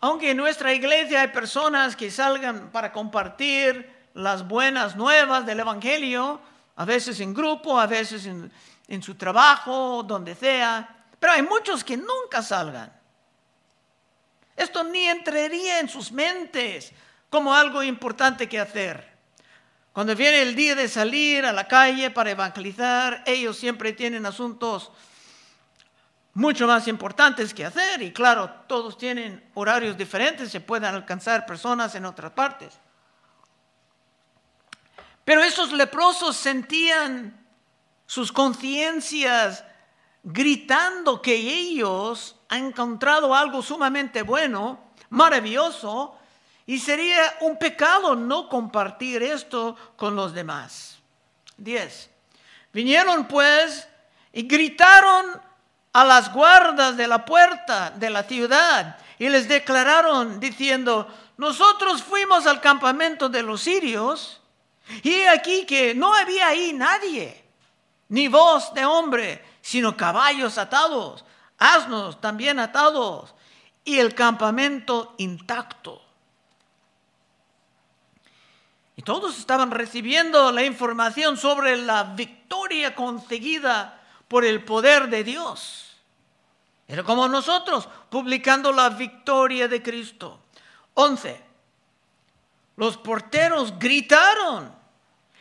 aunque 0.00 0.32
en 0.32 0.36
nuestra 0.36 0.74
iglesia 0.74 1.20
hay 1.20 1.28
personas 1.28 1.94
que 1.94 2.10
salgan 2.10 2.72
para 2.72 2.90
compartir 2.90 3.88
las 4.12 4.48
buenas 4.48 4.96
nuevas 4.96 5.46
del 5.46 5.60
Evangelio, 5.60 6.40
a 6.74 6.84
veces 6.84 7.20
en 7.20 7.32
grupo, 7.32 7.78
a 7.78 7.86
veces 7.86 8.26
en, 8.26 8.50
en 8.88 9.02
su 9.04 9.14
trabajo, 9.14 10.02
donde 10.02 10.34
sea, 10.34 11.06
pero 11.20 11.34
hay 11.34 11.42
muchos 11.42 11.84
que 11.84 11.96
nunca 11.96 12.42
salgan. 12.42 12.92
Esto 14.56 14.82
ni 14.82 15.04
entraría 15.04 15.78
en 15.78 15.88
sus 15.88 16.10
mentes 16.10 16.92
como 17.28 17.54
algo 17.54 17.84
importante 17.84 18.48
que 18.48 18.58
hacer. 18.58 19.16
Cuando 19.92 20.16
viene 20.16 20.42
el 20.42 20.56
día 20.56 20.74
de 20.74 20.88
salir 20.88 21.46
a 21.46 21.52
la 21.52 21.68
calle 21.68 22.10
para 22.10 22.32
evangelizar, 22.32 23.22
ellos 23.26 23.56
siempre 23.56 23.92
tienen 23.92 24.26
asuntos 24.26 24.90
mucho 26.34 26.66
más 26.66 26.86
importantes 26.88 27.52
que 27.52 27.64
hacer 27.64 28.02
y 28.02 28.12
claro, 28.12 28.50
todos 28.66 28.96
tienen 28.96 29.50
horarios 29.54 29.96
diferentes, 29.96 30.50
se 30.50 30.60
pueden 30.60 30.84
alcanzar 30.94 31.46
personas 31.46 31.94
en 31.94 32.04
otras 32.04 32.32
partes. 32.32 32.78
Pero 35.24 35.42
esos 35.42 35.72
leprosos 35.72 36.36
sentían 36.36 37.46
sus 38.06 38.32
conciencias 38.32 39.64
gritando 40.22 41.22
que 41.22 41.34
ellos 41.34 42.36
han 42.48 42.66
encontrado 42.66 43.34
algo 43.34 43.62
sumamente 43.62 44.22
bueno, 44.22 44.80
maravilloso, 45.08 46.16
y 46.66 46.78
sería 46.78 47.36
un 47.40 47.56
pecado 47.56 48.14
no 48.14 48.48
compartir 48.48 49.22
esto 49.22 49.76
con 49.96 50.14
los 50.14 50.32
demás. 50.32 50.98
10. 51.56 52.10
Vinieron 52.72 53.26
pues 53.26 53.88
y 54.32 54.42
gritaron 54.42 55.40
a 55.92 56.04
las 56.04 56.32
guardas 56.32 56.96
de 56.96 57.06
la 57.06 57.24
puerta 57.24 57.90
de 57.90 58.10
la 58.10 58.22
ciudad 58.22 58.96
y 59.18 59.28
les 59.28 59.48
declararon 59.48 60.38
diciendo, 60.40 61.08
nosotros 61.36 62.02
fuimos 62.02 62.46
al 62.46 62.60
campamento 62.60 63.28
de 63.28 63.42
los 63.42 63.62
sirios 63.62 64.40
y 65.02 65.22
aquí 65.22 65.66
que 65.66 65.94
no 65.94 66.14
había 66.14 66.48
ahí 66.48 66.72
nadie, 66.72 67.44
ni 68.08 68.28
voz 68.28 68.72
de 68.74 68.84
hombre, 68.84 69.44
sino 69.60 69.96
caballos 69.96 70.58
atados, 70.58 71.24
asnos 71.58 72.20
también 72.20 72.58
atados, 72.58 73.34
y 73.84 73.98
el 73.98 74.14
campamento 74.14 75.14
intacto. 75.18 76.02
Y 78.96 79.02
todos 79.02 79.38
estaban 79.38 79.70
recibiendo 79.70 80.52
la 80.52 80.62
información 80.62 81.36
sobre 81.36 81.76
la 81.76 82.04
victoria 82.04 82.94
conseguida 82.94 83.99
por 84.30 84.44
el 84.44 84.62
poder 84.62 85.08
de 85.08 85.24
Dios. 85.24 85.96
Era 86.86 87.02
como 87.02 87.26
nosotros, 87.26 87.88
publicando 88.08 88.70
la 88.70 88.88
victoria 88.88 89.66
de 89.66 89.82
Cristo. 89.82 90.38
11. 90.94 91.40
Los 92.76 92.96
porteros 92.96 93.76
gritaron 93.76 94.72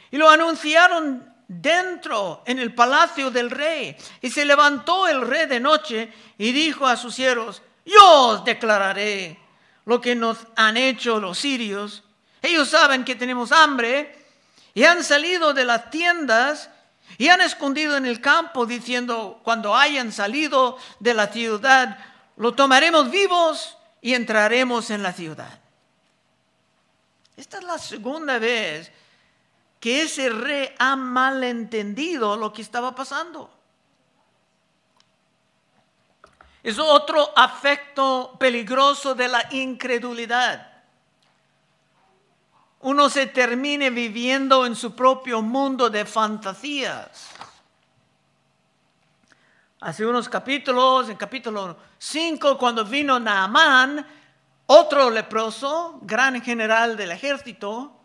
y 0.10 0.18
lo 0.18 0.28
anunciaron 0.28 1.32
dentro 1.48 2.42
en 2.48 2.58
el 2.58 2.74
palacio 2.74 3.30
del 3.30 3.52
rey. 3.52 3.96
Y 4.22 4.32
se 4.32 4.44
levantó 4.44 5.08
el 5.08 5.22
rey 5.22 5.46
de 5.46 5.60
noche 5.60 6.12
y 6.40 6.52
dijo 6.52 6.88
a 6.88 6.98
sus 6.98 7.14
siervos, 7.14 7.62
yo 7.86 8.28
os 8.30 8.44
declararé 8.44 9.38
lo 9.86 10.02
que 10.02 10.16
nos 10.16 10.40
han 10.56 10.78
hecho 10.78 11.20
los 11.20 11.38
sirios. 11.38 12.04
Ellos 12.42 12.70
saben 12.70 13.06
que 13.06 13.14
tenemos 13.14 13.52
hambre 13.52 14.26
y 14.74 14.84
han 14.84 15.04
salido 15.04 15.54
de 15.54 15.66
las 15.66 15.92
tiendas 15.92 16.72
y 17.18 17.28
han 17.30 17.42
escondido 17.42 17.98
en 17.98 18.06
el 18.06 18.22
campo 18.22 18.66
diciendo, 18.66 19.42
cuando 19.44 19.76
hayan 19.76 20.12
salido 20.12 20.78
de 21.00 21.14
la 21.14 21.28
ciudad, 21.28 21.98
lo 22.38 22.54
tomaremos 22.54 23.10
vivos 23.12 23.78
y 24.02 24.14
entraremos 24.14 24.90
en 24.92 25.04
la 25.04 25.14
ciudad. 25.14 25.60
Esta 27.36 27.58
es 27.58 27.64
la 27.64 27.78
segunda 27.78 28.38
vez 28.38 28.92
que 29.80 30.02
ese 30.02 30.30
rey 30.30 30.70
ha 30.78 30.96
malentendido 30.96 32.36
lo 32.36 32.52
que 32.52 32.62
estaba 32.62 32.94
pasando. 32.94 33.50
Es 36.62 36.78
otro 36.78 37.32
afecto 37.38 38.36
peligroso 38.38 39.16
de 39.16 39.30
la 39.30 39.48
incredulidad. 39.52 40.69
Uno 42.82 43.10
se 43.10 43.28
termine 43.28 43.90
viviendo 43.90 44.66
en 44.66 44.76
su 44.76 44.96
propio 44.96 45.42
mundo 45.42 45.90
de 45.90 46.06
fantasías. 46.06 47.30
Hace 49.82 50.06
unos 50.06 50.30
capítulos, 50.30 51.10
en 51.10 51.18
capítulo 51.18 51.78
5, 51.98 52.58
cuando 52.58 52.86
vino 52.86 53.20
Naamán, 53.20 54.06
otro 54.66 55.10
leproso, 55.10 56.00
gran 56.04 56.42
general 56.42 56.96
del 56.96 57.12
ejército, 57.12 58.00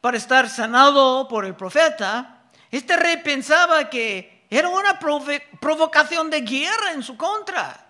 para 0.00 0.16
estar 0.16 0.48
sanado 0.48 1.28
por 1.28 1.44
el 1.44 1.54
profeta, 1.54 2.44
este 2.70 2.96
rey 2.96 3.18
pensaba 3.18 3.90
que 3.90 4.46
era 4.48 4.68
una 4.68 4.98
provocación 4.98 6.30
de 6.30 6.40
guerra 6.40 6.92
en 6.92 7.02
su 7.02 7.16
contra. 7.16 7.86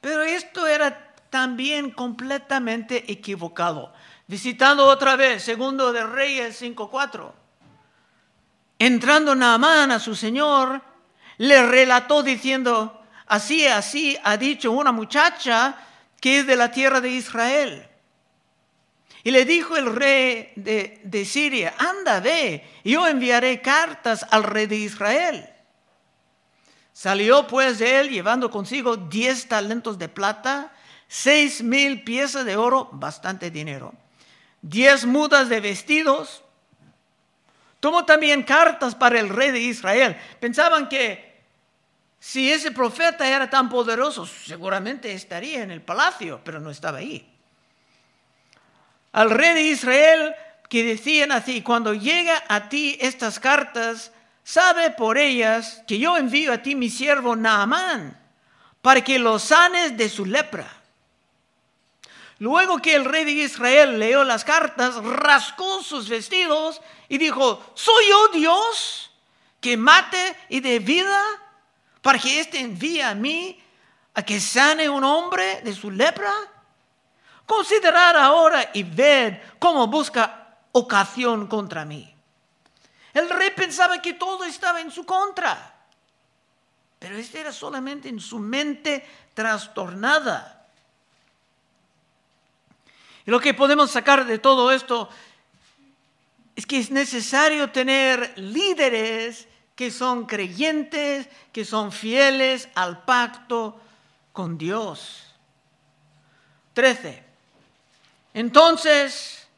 Pero 0.00 0.22
esto 0.22 0.66
era 0.66 1.05
también 1.30 1.90
completamente 1.90 3.10
equivocado. 3.10 3.92
Visitando 4.26 4.86
otra 4.86 5.16
vez, 5.16 5.42
segundo 5.42 5.92
de 5.92 6.04
Reyes 6.04 6.60
5.4. 6.60 7.32
Entrando 8.78 9.34
Naamán 9.34 9.90
a 9.90 9.98
su 9.98 10.14
señor, 10.14 10.82
le 11.38 11.66
relató 11.66 12.22
diciendo, 12.22 13.02
así, 13.26 13.66
así 13.66 14.18
ha 14.22 14.36
dicho 14.36 14.72
una 14.72 14.92
muchacha 14.92 15.76
que 16.20 16.40
es 16.40 16.46
de 16.46 16.56
la 16.56 16.70
tierra 16.70 17.00
de 17.00 17.10
Israel. 17.10 17.88
Y 19.22 19.32
le 19.32 19.44
dijo 19.44 19.76
el 19.76 19.94
rey 19.94 20.52
de, 20.54 21.00
de, 21.02 21.24
Siria, 21.24 21.74
anda, 21.78 22.20
ve, 22.20 22.64
yo 22.84 23.06
enviaré 23.08 23.60
cartas 23.60 24.24
al 24.30 24.44
rey 24.44 24.66
de 24.66 24.76
Israel. 24.76 25.48
Salió 26.92 27.46
pues 27.46 27.80
él 27.80 28.08
llevando 28.08 28.50
consigo 28.50 28.96
diez 28.96 29.48
talentos 29.48 29.98
de 29.98 30.08
plata, 30.08 30.72
seis 31.08 31.62
mil 31.62 32.02
piezas 32.04 32.44
de 32.44 32.56
oro, 32.56 32.88
bastante 32.92 33.50
dinero, 33.50 33.94
diez 34.62 35.04
mudas 35.04 35.48
de 35.48 35.60
vestidos, 35.60 36.42
Tomó 37.80 38.04
también 38.04 38.42
cartas 38.42 38.94
para 38.94 39.20
el 39.20 39.28
rey 39.28 39.50
de 39.50 39.60
Israel. 39.60 40.16
Pensaban 40.40 40.88
que 40.88 41.36
si 42.18 42.50
ese 42.50 42.72
profeta 42.72 43.28
era 43.28 43.48
tan 43.50 43.68
poderoso, 43.68 44.26
seguramente 44.26 45.12
estaría 45.12 45.62
en 45.62 45.70
el 45.70 45.82
palacio, 45.82 46.40
pero 46.42 46.58
no 46.58 46.70
estaba 46.70 46.98
ahí. 46.98 47.32
Al 49.12 49.30
rey 49.30 49.54
de 49.54 49.62
Israel 49.62 50.34
que 50.68 50.82
decían 50.82 51.30
así, 51.30 51.62
cuando 51.62 51.94
llega 51.94 52.42
a 52.48 52.68
ti 52.68 52.98
estas 53.00 53.38
cartas, 53.38 54.10
sabe 54.42 54.90
por 54.90 55.16
ellas 55.16 55.84
que 55.86 55.98
yo 55.98 56.16
envío 56.16 56.52
a 56.52 56.58
ti 56.58 56.74
mi 56.74 56.90
siervo 56.90 57.36
Naamán, 57.36 58.18
para 58.82 59.02
que 59.04 59.20
lo 59.20 59.38
sanes 59.38 59.96
de 59.96 60.08
su 60.08 60.26
lepra. 60.26 60.66
Luego 62.38 62.78
que 62.78 62.94
el 62.94 63.04
rey 63.04 63.24
de 63.24 63.32
Israel 63.32 63.98
leyó 63.98 64.22
las 64.22 64.44
cartas, 64.44 64.96
rascó 65.02 65.82
sus 65.82 66.08
vestidos 66.08 66.82
y 67.08 67.16
dijo, 67.16 67.64
¿soy 67.74 68.08
yo 68.08 68.28
Dios 68.28 69.10
que 69.60 69.76
mate 69.76 70.36
y 70.50 70.60
de 70.60 70.78
vida 70.78 71.22
para 72.02 72.18
que 72.18 72.40
éste 72.40 72.60
envíe 72.60 73.00
a 73.00 73.14
mí 73.14 73.62
a 74.14 74.22
que 74.22 74.38
sane 74.38 74.88
un 74.88 75.02
hombre 75.02 75.62
de 75.62 75.74
su 75.74 75.90
lepra? 75.90 76.32
Considerad 77.46 78.16
ahora 78.18 78.70
y 78.74 78.82
ved 78.82 79.38
cómo 79.58 79.86
busca 79.86 80.58
ocasión 80.72 81.46
contra 81.46 81.84
mí. 81.86 82.12
El 83.14 83.30
rey 83.30 83.50
pensaba 83.56 84.02
que 84.02 84.12
todo 84.12 84.44
estaba 84.44 84.82
en 84.82 84.90
su 84.90 85.06
contra, 85.06 85.74
pero 86.98 87.16
este 87.16 87.40
era 87.40 87.52
solamente 87.52 88.10
en 88.10 88.20
su 88.20 88.38
mente 88.38 89.08
trastornada. 89.32 90.55
Y 93.26 93.30
lo 93.30 93.40
que 93.40 93.54
podemos 93.54 93.90
sacar 93.90 94.24
de 94.24 94.38
todo 94.38 94.70
esto 94.70 95.08
es 96.54 96.64
que 96.64 96.78
es 96.78 96.90
necesario 96.90 97.70
tener 97.70 98.32
líderes 98.38 99.48
que 99.74 99.90
son 99.90 100.24
creyentes, 100.24 101.28
que 101.52 101.64
son 101.64 101.92
fieles 101.92 102.68
al 102.74 103.04
pacto 103.04 103.78
con 104.32 104.56
Dios. 104.56 105.22
13. 106.72 107.22
Entonces 108.32 109.48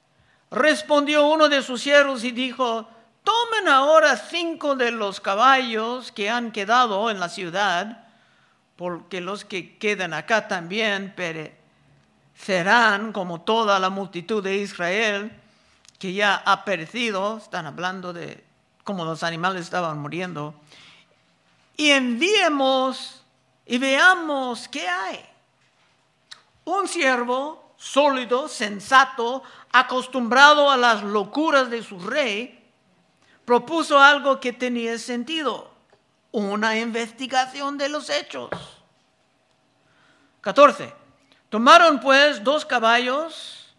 respondió 0.51 1.27
uno 1.29 1.49
de 1.49 1.63
sus 1.63 1.83
siervos 1.83 2.25
y 2.25 2.31
dijo, 2.31 2.89
tomen 3.23 3.69
ahora 3.69 4.17
cinco 4.17 4.77
de 4.77 4.91
los 4.91 5.21
caballos 5.21 6.11
que 6.11 6.31
han 6.31 6.53
quedado 6.53 7.11
en 7.11 7.21
la 7.21 7.29
ciudad, 7.29 8.07
porque 8.77 9.21
los 9.21 9.45
que 9.45 9.77
quedan 9.79 10.15
acá 10.15 10.49
también 10.49 11.13
serán 12.41 13.13
como 13.13 13.41
toda 13.41 13.79
la 13.79 13.91
multitud 13.91 14.43
de 14.43 14.57
Israel 14.57 15.33
que 15.99 16.13
ya 16.13 16.37
ha 16.37 16.65
perecido, 16.65 17.39
están 17.39 17.67
hablando 17.67 18.13
de 18.13 18.45
cómo 18.85 19.05
los 19.05 19.23
animales 19.23 19.63
estaban 19.63 19.99
muriendo, 19.99 20.55
y 21.77 21.91
enviemos 21.91 23.23
y 23.67 23.79
veamos 23.79 24.69
qué 24.69 24.89
hay. 24.89 25.25
Un 26.65 26.87
siervo 26.87 27.75
sólido, 27.77 28.49
sensato, 28.49 29.43
acostumbrado 29.73 30.71
a 30.71 30.77
las 30.77 31.03
locuras 31.03 31.71
de 31.71 31.83
su 31.83 31.99
rey, 31.99 32.65
propuso 33.45 33.99
algo 33.99 34.41
que 34.41 34.53
tenía 34.53 34.99
sentido, 34.99 35.71
una 36.33 36.79
investigación 36.79 37.79
de 37.79 37.89
los 37.89 38.11
hechos. 38.11 38.51
14. 40.41 40.98
Tomaron 41.49 42.01
pues 42.01 42.45
dos 42.45 42.65
caballos, 42.65 43.75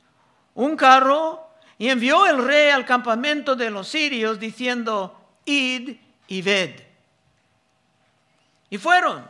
un 0.56 0.76
carro, 0.76 1.48
y 1.78 1.90
envió 1.90 2.26
el 2.26 2.44
rey 2.44 2.70
al 2.70 2.86
campamento 2.86 3.56
de 3.56 3.70
los 3.70 3.88
sirios 3.88 4.40
diciendo, 4.40 5.20
id 5.46 5.98
y 6.28 6.42
ved. 6.42 6.82
Y 8.70 8.78
fueron. 8.78 9.26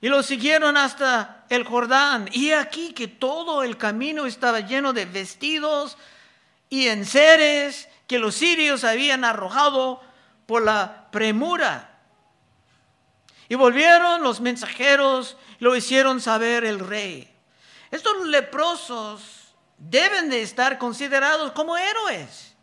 Y 0.00 0.08
lo 0.08 0.22
siguieron 0.22 0.76
hasta 0.76 1.44
el 1.48 1.64
Jordán. 1.64 2.28
Y 2.32 2.52
aquí 2.52 2.92
que 2.92 3.08
todo 3.08 3.62
el 3.62 3.76
camino 3.76 4.26
estaba 4.26 4.60
lleno 4.60 4.92
de 4.92 5.06
vestidos 5.06 5.96
y 6.70 6.88
enseres 6.88 7.88
que 8.06 8.18
los 8.18 8.34
sirios 8.34 8.84
habían 8.84 9.24
arrojado 9.24 10.02
por 10.46 10.64
la 10.64 11.08
premura. 11.10 11.98
Y 13.48 13.54
volvieron 13.54 14.22
los 14.22 14.40
mensajeros, 14.40 15.36
lo 15.58 15.76
hicieron 15.76 16.20
saber 16.20 16.64
el 16.64 16.78
rey. 16.78 17.32
Estos 17.90 18.26
leprosos 18.26 19.54
deben 19.78 20.28
de 20.28 20.42
estar 20.42 20.78
considerados 20.78 21.52
como 21.52 21.76
héroes, 21.76 22.54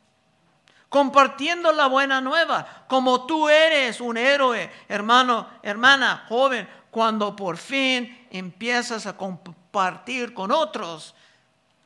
compartiendo 0.90 1.72
la 1.72 1.88
buena 1.88 2.22
nueva, 2.22 2.86
como 2.88 3.26
tú 3.26 3.50
eres 3.50 4.00
un 4.02 4.18
héroe, 4.18 4.72
hermano, 4.88 5.50
hermana, 5.64 6.26
joven, 6.30 6.68
cuando 6.92 7.36
por 7.36 7.58
fin 7.58 8.28
empiezas 8.32 9.06
a 9.06 9.18
compartir 9.18 10.34
con 10.34 10.52
otros 10.52 11.16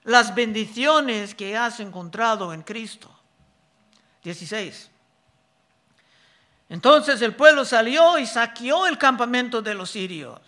las 0.03 0.35
bendiciones 0.35 1.33
que 1.35 1.57
has 1.57 1.79
encontrado 1.79 2.53
en 2.53 2.61
Cristo. 2.61 3.09
16. 4.23 4.91
Entonces 6.69 7.21
el 7.21 7.35
pueblo 7.35 7.65
salió 7.65 8.17
y 8.19 8.27
saqueó 8.27 8.85
el 8.85 8.97
campamento 8.97 9.61
de 9.61 9.73
los 9.73 9.89
sirios. 9.89 10.39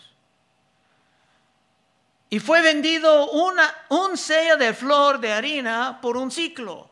Y 2.32 2.40
fue 2.40 2.62
vendido 2.62 3.30
una, 3.30 3.70
un 3.90 4.18
sello 4.18 4.58
de 4.58 4.74
flor 4.74 5.20
de 5.20 5.34
harina 5.34 6.00
por 6.02 6.18
un 6.18 6.32
ciclo 6.32 6.90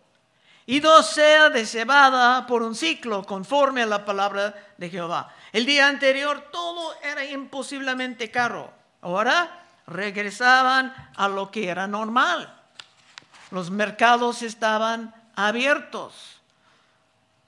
y 0.65 0.82
dos 0.82 1.12
sellas 1.13 1.52
de 1.52 1.65
cebada 1.65 2.45
por 2.45 2.62
un 2.62 2.75
ciclo, 2.75 3.23
conforme 3.23 3.82
a 3.82 3.88
la 3.88 4.06
palabra 4.06 4.54
de 4.78 4.88
Jehová. 4.88 5.34
El 5.52 5.65
día 5.65 5.88
anterior 5.88 6.49
todo 6.52 6.93
era 7.02 7.25
imposiblemente 7.25 8.30
caro. 8.30 8.71
Ahora 9.02 9.65
regresaban 9.88 10.93
a 11.15 11.28
lo 11.28 11.49
que 11.49 11.69
era 11.69 11.88
normal. 11.88 12.54
Los 13.49 13.71
mercados 13.71 14.43
estaban 14.43 15.15
abiertos. 15.36 16.39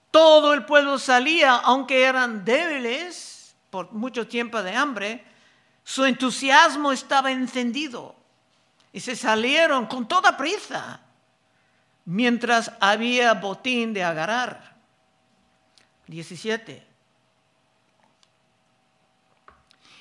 Todo 0.09 0.53
el 0.53 0.65
pueblo 0.65 0.97
salía, 0.97 1.55
aunque 1.57 2.05
eran 2.05 2.43
débiles 2.43 3.53
por 3.69 3.91
mucho 3.91 4.27
tiempo 4.27 4.63
de 4.63 4.75
hambre, 4.75 5.30
su 5.83 6.05
entusiasmo 6.05 6.91
estaba 6.91 7.31
encendido 7.31 8.15
y 8.93 8.99
se 8.99 9.15
salieron 9.15 9.85
con 9.85 10.07
toda 10.07 10.37
prisa 10.37 11.01
mientras 12.05 12.71
había 12.79 13.33
botín 13.33 13.93
de 13.93 14.03
agarrar. 14.03 14.75
17. 16.07 16.87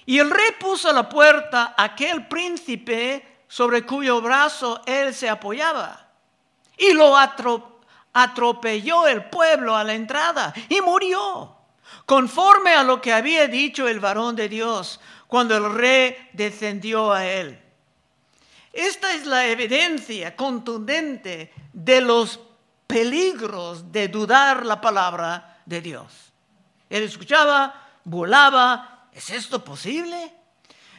Y 0.06 0.18
el 0.18 0.30
rey 0.30 0.50
puso 0.58 0.90
a 0.90 0.92
la 0.92 1.08
puerta 1.08 1.74
a 1.76 1.84
aquel 1.84 2.26
príncipe 2.26 3.44
sobre 3.46 3.86
cuyo 3.86 4.20
brazo 4.20 4.82
él 4.86 5.14
se 5.14 5.28
apoyaba. 5.28 6.08
Y 6.76 6.92
lo 6.94 7.16
atropelló 8.12 9.06
el 9.06 9.24
pueblo 9.26 9.76
a 9.76 9.84
la 9.84 9.94
entrada 9.94 10.52
y 10.68 10.80
murió, 10.80 11.56
conforme 12.06 12.74
a 12.74 12.82
lo 12.82 13.00
que 13.00 13.12
había 13.12 13.46
dicho 13.46 13.86
el 13.86 14.00
varón 14.00 14.34
de 14.34 14.48
Dios 14.48 14.98
cuando 15.30 15.56
el 15.56 15.72
rey 15.72 16.30
descendió 16.32 17.12
a 17.12 17.24
él. 17.24 17.58
Esta 18.72 19.14
es 19.14 19.26
la 19.26 19.46
evidencia 19.46 20.36
contundente 20.36 21.52
de 21.72 22.00
los 22.00 22.40
peligros 22.86 23.90
de 23.90 24.08
dudar 24.08 24.66
la 24.66 24.80
palabra 24.80 25.62
de 25.64 25.80
Dios. 25.80 26.32
Él 26.88 27.04
escuchaba, 27.04 27.88
volaba, 28.04 29.08
¿es 29.12 29.30
esto 29.30 29.64
posible? 29.64 30.34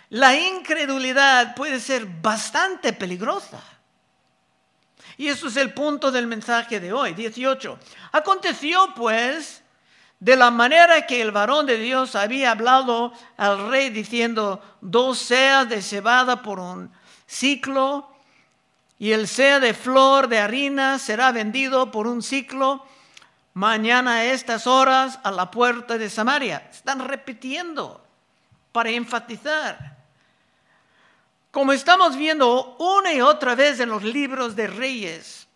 La 0.09 0.33
incredulidad 0.37 1.53
puede 1.53 1.79
ser 1.79 2.05
bastante 2.05 2.93
peligrosa. 2.93 3.61
Y 5.17 5.27
eso 5.27 5.47
es 5.47 5.57
el 5.57 5.73
punto 5.73 6.11
del 6.11 6.27
mensaje 6.27 6.79
de 6.79 6.93
hoy, 6.93 7.13
18. 7.13 7.79
Aconteció 8.13 8.93
pues 8.95 9.60
de 10.21 10.35
la 10.35 10.51
manera 10.51 11.07
que 11.07 11.19
el 11.19 11.31
varón 11.31 11.65
de 11.65 11.77
Dios 11.77 12.15
había 12.15 12.51
hablado 12.51 13.11
al 13.37 13.69
rey 13.69 13.89
diciendo, 13.89 14.61
dos 14.79 15.17
seas 15.17 15.67
de 15.67 15.81
cebada 15.81 16.43
por 16.43 16.59
un 16.59 16.91
ciclo 17.25 18.07
y 18.99 19.13
el 19.13 19.27
sea 19.27 19.59
de 19.59 19.73
flor 19.73 20.27
de 20.27 20.37
harina 20.37 20.99
será 20.99 21.31
vendido 21.31 21.89
por 21.89 22.05
un 22.05 22.21
ciclo 22.21 22.85
mañana 23.55 24.17
a 24.17 24.25
estas 24.25 24.67
horas 24.67 25.17
a 25.23 25.31
la 25.31 25.49
puerta 25.49 25.97
de 25.97 26.07
Samaria. 26.07 26.69
Están 26.69 26.99
repitiendo 26.99 28.05
para 28.71 28.91
enfatizar. 28.91 29.97
Como 31.49 31.73
estamos 31.73 32.15
viendo 32.15 32.75
una 32.77 33.11
y 33.11 33.21
otra 33.21 33.55
vez 33.55 33.79
en 33.79 33.89
los 33.89 34.03
libros 34.03 34.55
de 34.55 34.67
reyes, 34.67 35.47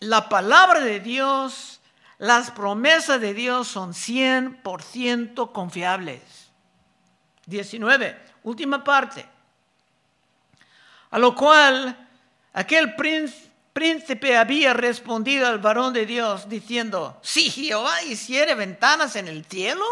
la 0.00 0.28
palabra 0.28 0.80
de 0.80 0.98
Dios, 0.98 1.79
las 2.20 2.50
promesas 2.50 3.18
de 3.18 3.32
Dios 3.32 3.66
son 3.66 3.94
100% 3.94 5.52
confiables. 5.52 6.20
19, 7.46 8.20
última 8.42 8.84
parte. 8.84 9.26
A 11.10 11.18
lo 11.18 11.34
cual 11.34 12.08
aquel 12.52 12.94
príncipe 13.72 14.36
había 14.36 14.74
respondido 14.74 15.46
al 15.46 15.60
varón 15.60 15.94
de 15.94 16.04
Dios 16.04 16.46
diciendo, 16.46 17.18
si 17.22 17.50
Jehová 17.50 18.02
hiciere 18.02 18.54
ventanas 18.54 19.16
en 19.16 19.26
el 19.26 19.46
cielo, 19.46 19.86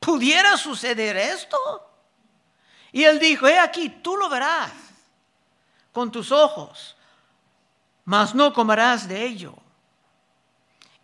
¿pudiera 0.00 0.56
suceder 0.56 1.18
esto? 1.18 1.58
Y 2.92 3.04
él 3.04 3.18
dijo, 3.18 3.46
he 3.46 3.58
aquí, 3.58 3.90
tú 3.90 4.16
lo 4.16 4.30
verás 4.30 4.72
con 5.92 6.10
tus 6.10 6.32
ojos, 6.32 6.96
mas 8.06 8.34
no 8.34 8.54
comerás 8.54 9.06
de 9.06 9.22
ello. 9.26 9.54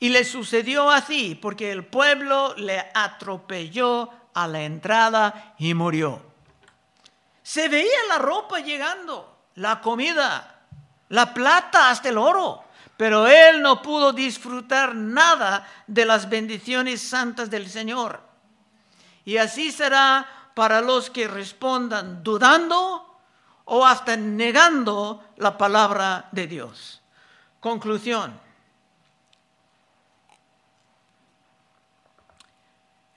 Y 0.01 0.11
le 0.11 0.25
sucedió 0.25 0.91
así, 0.91 1.35
porque 1.35 1.73
el 1.73 1.85
pueblo 1.85 2.55
le 2.57 2.91
atropelló 2.95 4.11
a 4.35 4.47
la 4.47 4.63
entrada 4.63 5.55
y 5.59 5.75
murió. 5.75 6.23
Se 7.43 7.69
veía 7.69 8.05
la 8.09 8.19
ropa 8.19 8.61
llegando, 8.61 9.37
la 9.57 9.81
comida, 9.81 10.61
la 11.09 11.35
plata 11.35 11.91
hasta 11.91 12.11
el 12.11 12.19
oro, 12.19 12.63
pero 12.97 13.27
él 13.27 13.63
no 13.63 13.83
pudo 13.83 14.13
disfrutar 14.13 14.95
nada 14.95 15.67
de 15.87 16.05
las 16.05 16.29
bendiciones 16.29 17.01
santas 17.01 17.51
del 17.51 17.69
Señor. 17.69 18.21
Y 19.25 19.39
así 19.39 19.73
será 19.73 20.27
para 20.55 20.81
los 20.81 21.11
que 21.11 21.29
respondan 21.29 22.23
dudando 22.23 23.21
o 23.65 23.87
hasta 23.87 24.17
negando 24.17 25.25
la 25.37 25.59
palabra 25.59 26.29
de 26.33 26.47
Dios. 26.47 27.01
Conclusión. 27.61 28.48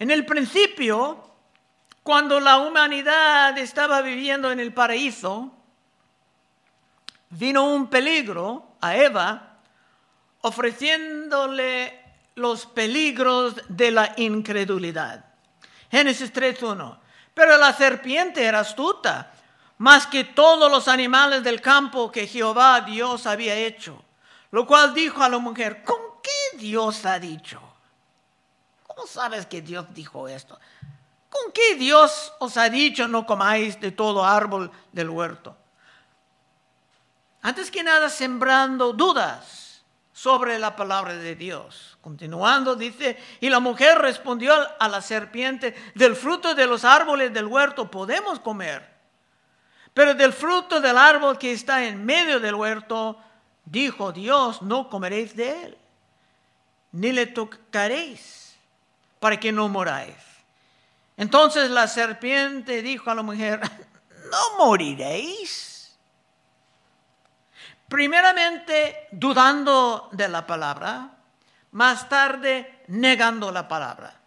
En 0.02 0.10
el 0.10 0.26
principio, 0.26 1.24
cuando 2.02 2.40
la 2.40 2.58
humanidad 2.58 3.56
estaba 3.60 4.02
viviendo 4.02 4.50
en 4.50 4.60
el 4.60 4.74
paraíso, 4.74 5.52
vino 7.30 7.66
un 7.66 7.88
peligro 7.88 8.78
a 8.82 8.96
Eva 8.96 9.60
ofreciéndole 10.42 12.04
los 12.34 12.66
peligros 12.66 13.54
de 13.68 13.92
la 13.92 14.14
incredulidad. 14.18 15.24
Génesis 15.92 16.34
3.1. 16.34 16.98
Pero 17.36 17.58
la 17.58 17.72
serpiente 17.72 18.44
era 18.44 18.62
astuta, 18.62 19.32
más 19.78 20.08
que 20.08 20.24
todos 20.24 20.72
los 20.72 20.88
animales 20.88 21.44
del 21.44 21.62
campo 21.62 22.12
que 22.12 22.26
Jehová 22.26 22.82
Dios 22.82 23.28
había 23.28 23.54
hecho. 23.54 24.04
Lo 24.50 24.66
cual 24.66 24.96
dijo 24.96 25.22
a 25.22 25.30
la 25.30 25.38
mujer, 25.38 25.84
¿con 25.84 26.00
qué 26.24 26.58
Dios 26.58 27.06
ha 27.06 27.20
dicho? 27.20 27.71
¿Cómo 29.02 29.12
sabes 29.12 29.48
que 29.48 29.64
Dios 29.64 29.88
dijo 29.96 30.28
esto? 30.28 30.60
¿Con 31.28 31.52
qué 31.52 31.74
Dios 31.74 32.34
os 32.38 32.56
ha 32.56 32.70
dicho 32.70 33.08
no 33.08 33.26
comáis 33.26 33.82
de 33.82 33.92
todo 33.92 34.24
árbol 34.24 34.70
del 34.92 35.10
huerto? 35.10 35.58
Antes 37.42 37.72
que 37.72 37.82
nada, 37.82 38.10
sembrando 38.10 38.94
dudas 38.94 39.82
sobre 40.14 40.60
la 40.60 40.76
palabra 40.76 41.16
de 41.16 41.36
Dios. 41.36 41.98
Continuando, 42.00 42.76
dice, 42.76 43.18
y 43.40 43.50
la 43.50 43.60
mujer 43.60 43.98
respondió 43.98 44.54
a 44.80 44.88
la 44.88 45.02
serpiente, 45.02 45.74
del 45.96 46.16
fruto 46.16 46.54
de 46.54 46.68
los 46.68 46.86
árboles 46.86 47.34
del 47.34 47.48
huerto 47.48 47.90
podemos 47.90 48.40
comer, 48.40 48.88
pero 49.96 50.14
del 50.14 50.32
fruto 50.32 50.80
del 50.80 50.96
árbol 50.96 51.40
que 51.40 51.52
está 51.52 51.84
en 51.88 52.06
medio 52.06 52.40
del 52.40 52.54
huerto, 52.54 53.18
dijo 53.66 54.12
Dios, 54.12 54.62
no 54.62 54.92
comeréis 54.92 55.36
de 55.36 55.64
él, 55.64 55.78
ni 56.92 57.12
le 57.12 57.26
tocaréis, 57.26 58.41
para 59.22 59.40
que 59.40 59.52
no 59.52 59.70
moráis. 59.70 60.16
Entonces 61.16 61.70
la 61.70 61.88
serpiente 61.88 62.82
dijo 62.82 63.12
a 63.12 63.16
la 63.16 63.22
mujer, 63.22 63.62
no 64.32 64.58
moriréis. 64.58 65.96
Primeramente 67.88 69.08
dudando 69.12 70.10
de 70.12 70.28
la 70.28 70.48
palabra, 70.48 71.12
más 71.74 72.10
tarde 72.10 72.82
negando 72.88 73.52
la 73.52 73.68
palabra. 73.68 74.20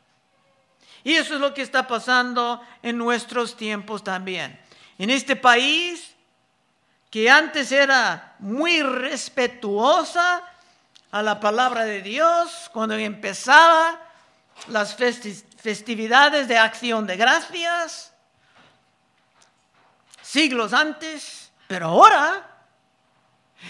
Y 1.02 1.14
eso 1.14 1.34
es 1.34 1.40
lo 1.40 1.52
que 1.52 1.62
está 1.62 1.88
pasando 1.88 2.62
en 2.80 2.96
nuestros 2.96 3.56
tiempos 3.56 4.04
también. 4.04 4.60
En 4.96 5.10
este 5.10 5.34
país, 5.34 6.14
que 7.10 7.28
antes 7.28 7.72
era 7.72 8.36
muy 8.38 8.80
respetuosa 8.80 10.40
a 11.10 11.20
la 11.20 11.40
palabra 11.40 11.84
de 11.84 12.00
Dios, 12.00 12.70
cuando 12.72 12.94
empezaba 12.94 14.00
las 14.68 14.96
festividades 14.96 16.48
de 16.48 16.58
acción 16.58 17.06
de 17.06 17.16
gracias, 17.16 18.12
siglos 20.22 20.72
antes, 20.72 21.52
pero 21.66 21.86
ahora, 21.86 22.50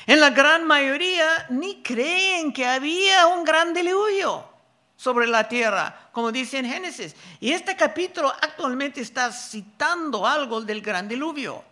en 0.07 0.21
la 0.21 0.31
gran 0.31 0.65
mayoría, 0.65 1.47
ni 1.51 1.83
creen 1.83 2.53
que 2.53 2.67
había 2.67 3.27
un 3.27 3.45
gran 3.45 3.73
diluvio 3.73 4.49
sobre 4.97 5.27
la 5.27 5.49
tierra, 5.49 6.09
como 6.13 6.33
dice 6.33 6.59
en 6.59 6.67
Génesis. 6.67 7.15
Y 7.41 7.53
este 7.53 7.77
capítulo 7.77 8.31
actualmente 8.31 9.01
está 9.01 9.31
citando 9.33 10.27
algo 10.27 10.61
del 10.63 10.81
gran 10.81 11.09
diluvio. 11.09 11.63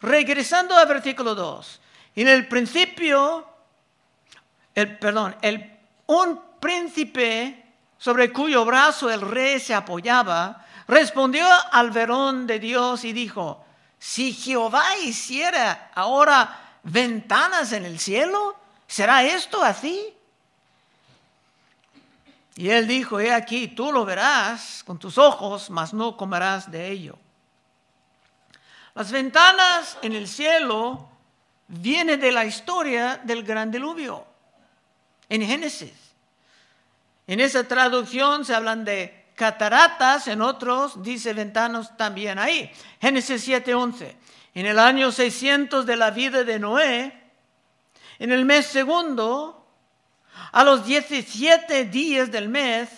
Regresando 0.00 0.76
al 0.76 0.86
versículo 0.86 1.34
2, 1.34 1.80
en 2.16 2.28
el 2.28 2.46
principio, 2.46 3.48
el, 4.74 4.98
perdón, 4.98 5.34
el, 5.40 5.78
un 6.06 6.40
príncipe 6.60 7.63
sobre 8.04 8.34
cuyo 8.34 8.66
brazo 8.66 9.10
el 9.10 9.22
rey 9.22 9.58
se 9.58 9.72
apoyaba, 9.72 10.62
respondió 10.86 11.46
al 11.72 11.90
verón 11.90 12.46
de 12.46 12.58
Dios 12.58 13.02
y 13.02 13.14
dijo, 13.14 13.64
si 13.98 14.34
Jehová 14.34 14.98
hiciera 14.98 15.90
ahora 15.94 16.76
ventanas 16.82 17.72
en 17.72 17.86
el 17.86 17.98
cielo, 17.98 18.56
¿será 18.86 19.24
esto 19.24 19.64
así? 19.64 20.14
Y 22.56 22.68
él 22.68 22.86
dijo, 22.86 23.20
he 23.20 23.32
aquí, 23.32 23.68
tú 23.68 23.90
lo 23.90 24.04
verás 24.04 24.82
con 24.84 24.98
tus 24.98 25.16
ojos, 25.16 25.70
mas 25.70 25.94
no 25.94 26.14
comerás 26.14 26.70
de 26.70 26.90
ello. 26.90 27.16
Las 28.94 29.10
ventanas 29.12 29.96
en 30.02 30.12
el 30.12 30.28
cielo 30.28 31.08
vienen 31.68 32.20
de 32.20 32.32
la 32.32 32.44
historia 32.44 33.16
del 33.24 33.42
gran 33.44 33.70
diluvio 33.70 34.26
en 35.30 35.40
Génesis. 35.40 36.03
En 37.26 37.40
esa 37.40 37.64
traducción 37.64 38.44
se 38.44 38.54
hablan 38.54 38.84
de 38.84 39.24
cataratas, 39.34 40.28
en 40.28 40.42
otros 40.42 41.02
dice 41.02 41.32
ventanas 41.32 41.96
también 41.96 42.38
ahí. 42.38 42.70
Génesis 43.00 43.46
7:11. 43.46 44.16
En 44.54 44.66
el 44.66 44.78
año 44.78 45.10
600 45.10 45.84
de 45.86 45.96
la 45.96 46.10
vida 46.10 46.44
de 46.44 46.58
Noé, 46.58 47.20
en 48.18 48.30
el 48.30 48.44
mes 48.44 48.66
segundo, 48.66 49.66
a 50.52 50.62
los 50.62 50.84
17 50.86 51.86
días 51.86 52.30
del 52.30 52.48
mes, 52.48 52.88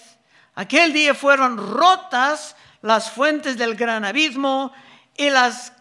aquel 0.55 0.93
día 0.93 1.15
fueron 1.15 1.57
rotas 1.57 2.57
las 2.83 3.11
fuentes 3.11 3.57
del 3.57 3.75
gran 3.75 4.05
abismo 4.05 4.73
y 5.17 5.31
las 5.31 5.73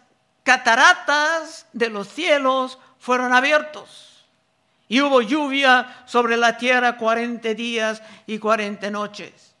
cataratas 0.42 1.66
de 1.72 1.90
los 1.90 2.08
cielos 2.08 2.78
fueron 2.98 3.34
abiertos. 3.34 4.15
Y 4.88 5.00
hubo 5.00 5.20
lluvia 5.20 6.04
sobre 6.06 6.36
la 6.36 6.56
tierra 6.56 6.96
cuarenta 6.96 7.54
días 7.54 8.02
y 8.26 8.38
cuarenta 8.38 8.90
noches. 8.90 9.54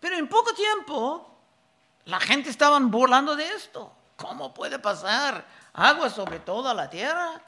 Pero 0.00 0.16
en 0.16 0.28
poco 0.28 0.52
tiempo 0.54 1.38
la 2.06 2.18
gente 2.20 2.50
estaba 2.50 2.78
burlando 2.80 3.36
de 3.36 3.48
esto. 3.50 3.92
¿Cómo 4.16 4.52
puede 4.52 4.78
pasar 4.78 5.44
agua 5.74 6.10
sobre 6.10 6.40
toda 6.40 6.74
la 6.74 6.90
tierra? 6.90 7.40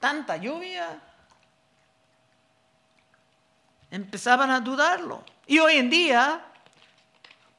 Tanta 0.00 0.36
lluvia. 0.36 1.00
Empezaban 3.90 4.50
a 4.50 4.60
dudarlo. 4.60 5.22
Y 5.46 5.58
hoy 5.58 5.76
en 5.76 5.90
día, 5.90 6.44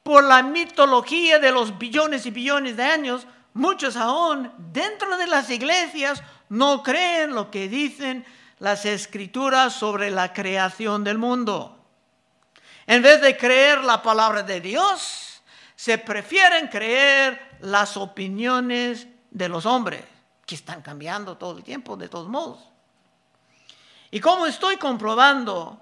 por 0.02 0.24
la 0.24 0.42
mitología 0.42 1.38
de 1.38 1.52
los 1.52 1.78
billones 1.78 2.26
y 2.26 2.30
billones 2.32 2.76
de 2.76 2.82
años, 2.82 3.26
muchos 3.52 3.96
aún 3.96 4.52
dentro 4.72 5.16
de 5.16 5.28
las 5.28 5.48
iglesias 5.50 6.22
no 6.48 6.82
creen 6.82 7.34
lo 7.34 7.50
que 7.52 7.68
dicen 7.68 8.26
las 8.58 8.84
escrituras 8.84 9.72
sobre 9.72 10.10
la 10.10 10.32
creación 10.32 11.04
del 11.04 11.18
mundo. 11.18 11.78
En 12.86 13.02
vez 13.02 13.20
de 13.20 13.36
creer 13.36 13.82
la 13.82 14.02
palabra 14.02 14.42
de 14.42 14.60
Dios, 14.60 15.42
se 15.74 15.98
prefieren 15.98 16.68
creer 16.68 17.56
las 17.60 17.96
opiniones 17.96 19.06
de 19.30 19.48
los 19.48 19.66
hombres, 19.66 20.04
que 20.46 20.54
están 20.54 20.82
cambiando 20.82 21.36
todo 21.36 21.56
el 21.56 21.64
tiempo, 21.64 21.96
de 21.96 22.08
todos 22.08 22.28
modos. 22.28 22.60
Y 24.10 24.20
como 24.20 24.46
estoy 24.46 24.76
comprobando, 24.76 25.80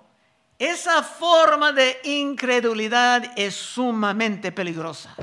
esa 0.58 1.02
forma 1.02 1.72
de 1.72 2.00
incredulidad 2.04 3.32
es 3.36 3.54
sumamente 3.54 4.52
peligrosa. 4.52 5.14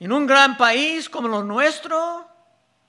En 0.00 0.12
un 0.12 0.26
gran 0.26 0.56
país 0.56 1.10
como 1.10 1.28
lo 1.28 1.44
nuestro, 1.44 2.29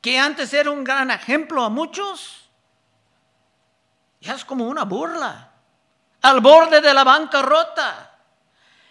que 0.01 0.19
antes 0.19 0.53
era 0.53 0.71
un 0.71 0.83
gran 0.83 1.11
ejemplo 1.11 1.63
a 1.63 1.69
muchos, 1.69 2.49
ya 4.19 4.33
es 4.33 4.43
como 4.43 4.67
una 4.67 4.83
burla, 4.83 5.51
al 6.21 6.41
borde 6.41 6.81
de 6.81 6.93
la 6.93 7.03
bancarrota 7.03 8.11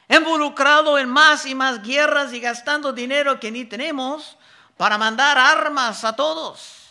involucrado 0.09 0.99
en 0.99 1.09
más 1.09 1.47
y 1.47 1.55
más 1.55 1.83
guerras 1.83 2.33
y 2.33 2.41
gastando 2.41 2.93
dinero 2.93 3.39
que 3.39 3.51
ni 3.51 3.65
tenemos 3.65 4.37
para 4.77 4.99
mandar 4.99 5.39
armas 5.39 6.05
a 6.05 6.17
todos. 6.17 6.91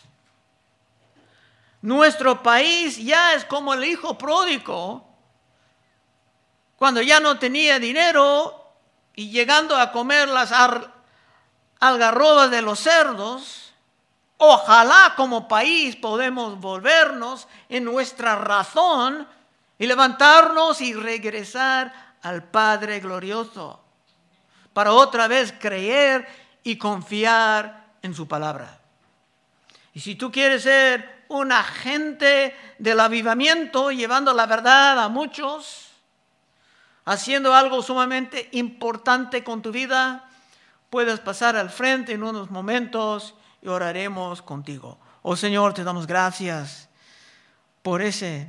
Nuestro 1.82 2.42
país 2.42 2.96
ya 2.96 3.34
es 3.34 3.44
como 3.44 3.74
el 3.74 3.84
hijo 3.84 4.16
pródigo, 4.16 5.06
cuando 6.76 7.02
ya 7.02 7.20
no 7.20 7.38
tenía 7.38 7.78
dinero 7.78 8.74
y 9.14 9.30
llegando 9.30 9.76
a 9.76 9.92
comer 9.92 10.28
las 10.28 10.52
algarrobas 11.78 12.50
de 12.50 12.62
los 12.62 12.80
cerdos, 12.80 13.69
ojalá 14.42 15.12
como 15.16 15.46
país 15.46 15.96
podemos 15.96 16.58
volvernos 16.58 17.46
en 17.68 17.84
nuestra 17.84 18.36
razón 18.36 19.28
y 19.78 19.86
levantarnos 19.86 20.80
y 20.80 20.94
regresar 20.94 22.16
al 22.22 22.44
Padre 22.44 23.00
glorioso, 23.00 23.84
para 24.72 24.92
otra 24.92 25.28
vez 25.28 25.52
creer 25.60 26.26
y 26.62 26.76
confiar 26.76 27.84
en 28.00 28.14
su 28.14 28.26
palabra. 28.26 28.80
Y 29.92 30.00
si 30.00 30.14
tú 30.14 30.32
quieres 30.32 30.62
ser 30.62 31.24
un 31.28 31.52
agente 31.52 32.56
del 32.78 32.98
avivamiento, 32.98 33.90
llevando 33.90 34.32
la 34.32 34.46
verdad 34.46 34.98
a 35.00 35.08
muchos, 35.10 35.88
haciendo 37.04 37.54
algo 37.54 37.82
sumamente 37.82 38.48
importante 38.52 39.44
con 39.44 39.60
tu 39.60 39.70
vida, 39.70 40.30
puedes 40.88 41.20
pasar 41.20 41.56
al 41.56 41.68
frente 41.68 42.12
en 42.12 42.22
unos 42.22 42.50
momentos 42.50 43.34
y 43.62 43.68
oraremos 43.68 44.42
contigo. 44.42 44.98
Oh 45.22 45.36
Señor, 45.36 45.74
te 45.74 45.84
damos 45.84 46.06
gracias 46.06 46.88
por 47.82 48.02
esa 48.02 48.46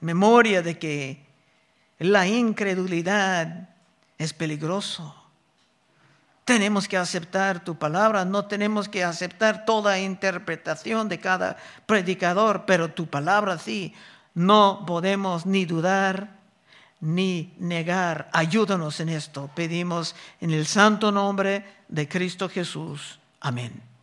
memoria 0.00 0.62
de 0.62 0.78
que 0.78 1.24
la 1.98 2.26
incredulidad 2.26 3.68
es 4.18 4.32
peligroso. 4.32 5.14
Tenemos 6.44 6.86
que 6.86 6.96
aceptar 6.96 7.64
tu 7.64 7.76
palabra, 7.76 8.24
no 8.24 8.46
tenemos 8.46 8.88
que 8.88 9.02
aceptar 9.02 9.64
toda 9.64 9.98
interpretación 9.98 11.08
de 11.08 11.18
cada 11.18 11.56
predicador, 11.86 12.64
pero 12.66 12.92
tu 12.92 13.08
palabra 13.08 13.58
sí, 13.58 13.94
no 14.34 14.84
podemos 14.86 15.44
ni 15.44 15.64
dudar 15.64 16.36
ni 17.00 17.52
negar. 17.58 18.28
Ayúdanos 18.32 19.00
en 19.00 19.08
esto. 19.08 19.50
Pedimos 19.54 20.14
en 20.40 20.52
el 20.52 20.66
santo 20.66 21.10
nombre 21.10 21.64
de 21.88 22.08
Cristo 22.08 22.48
Jesús. 22.48 23.18
Amén. 23.40 23.95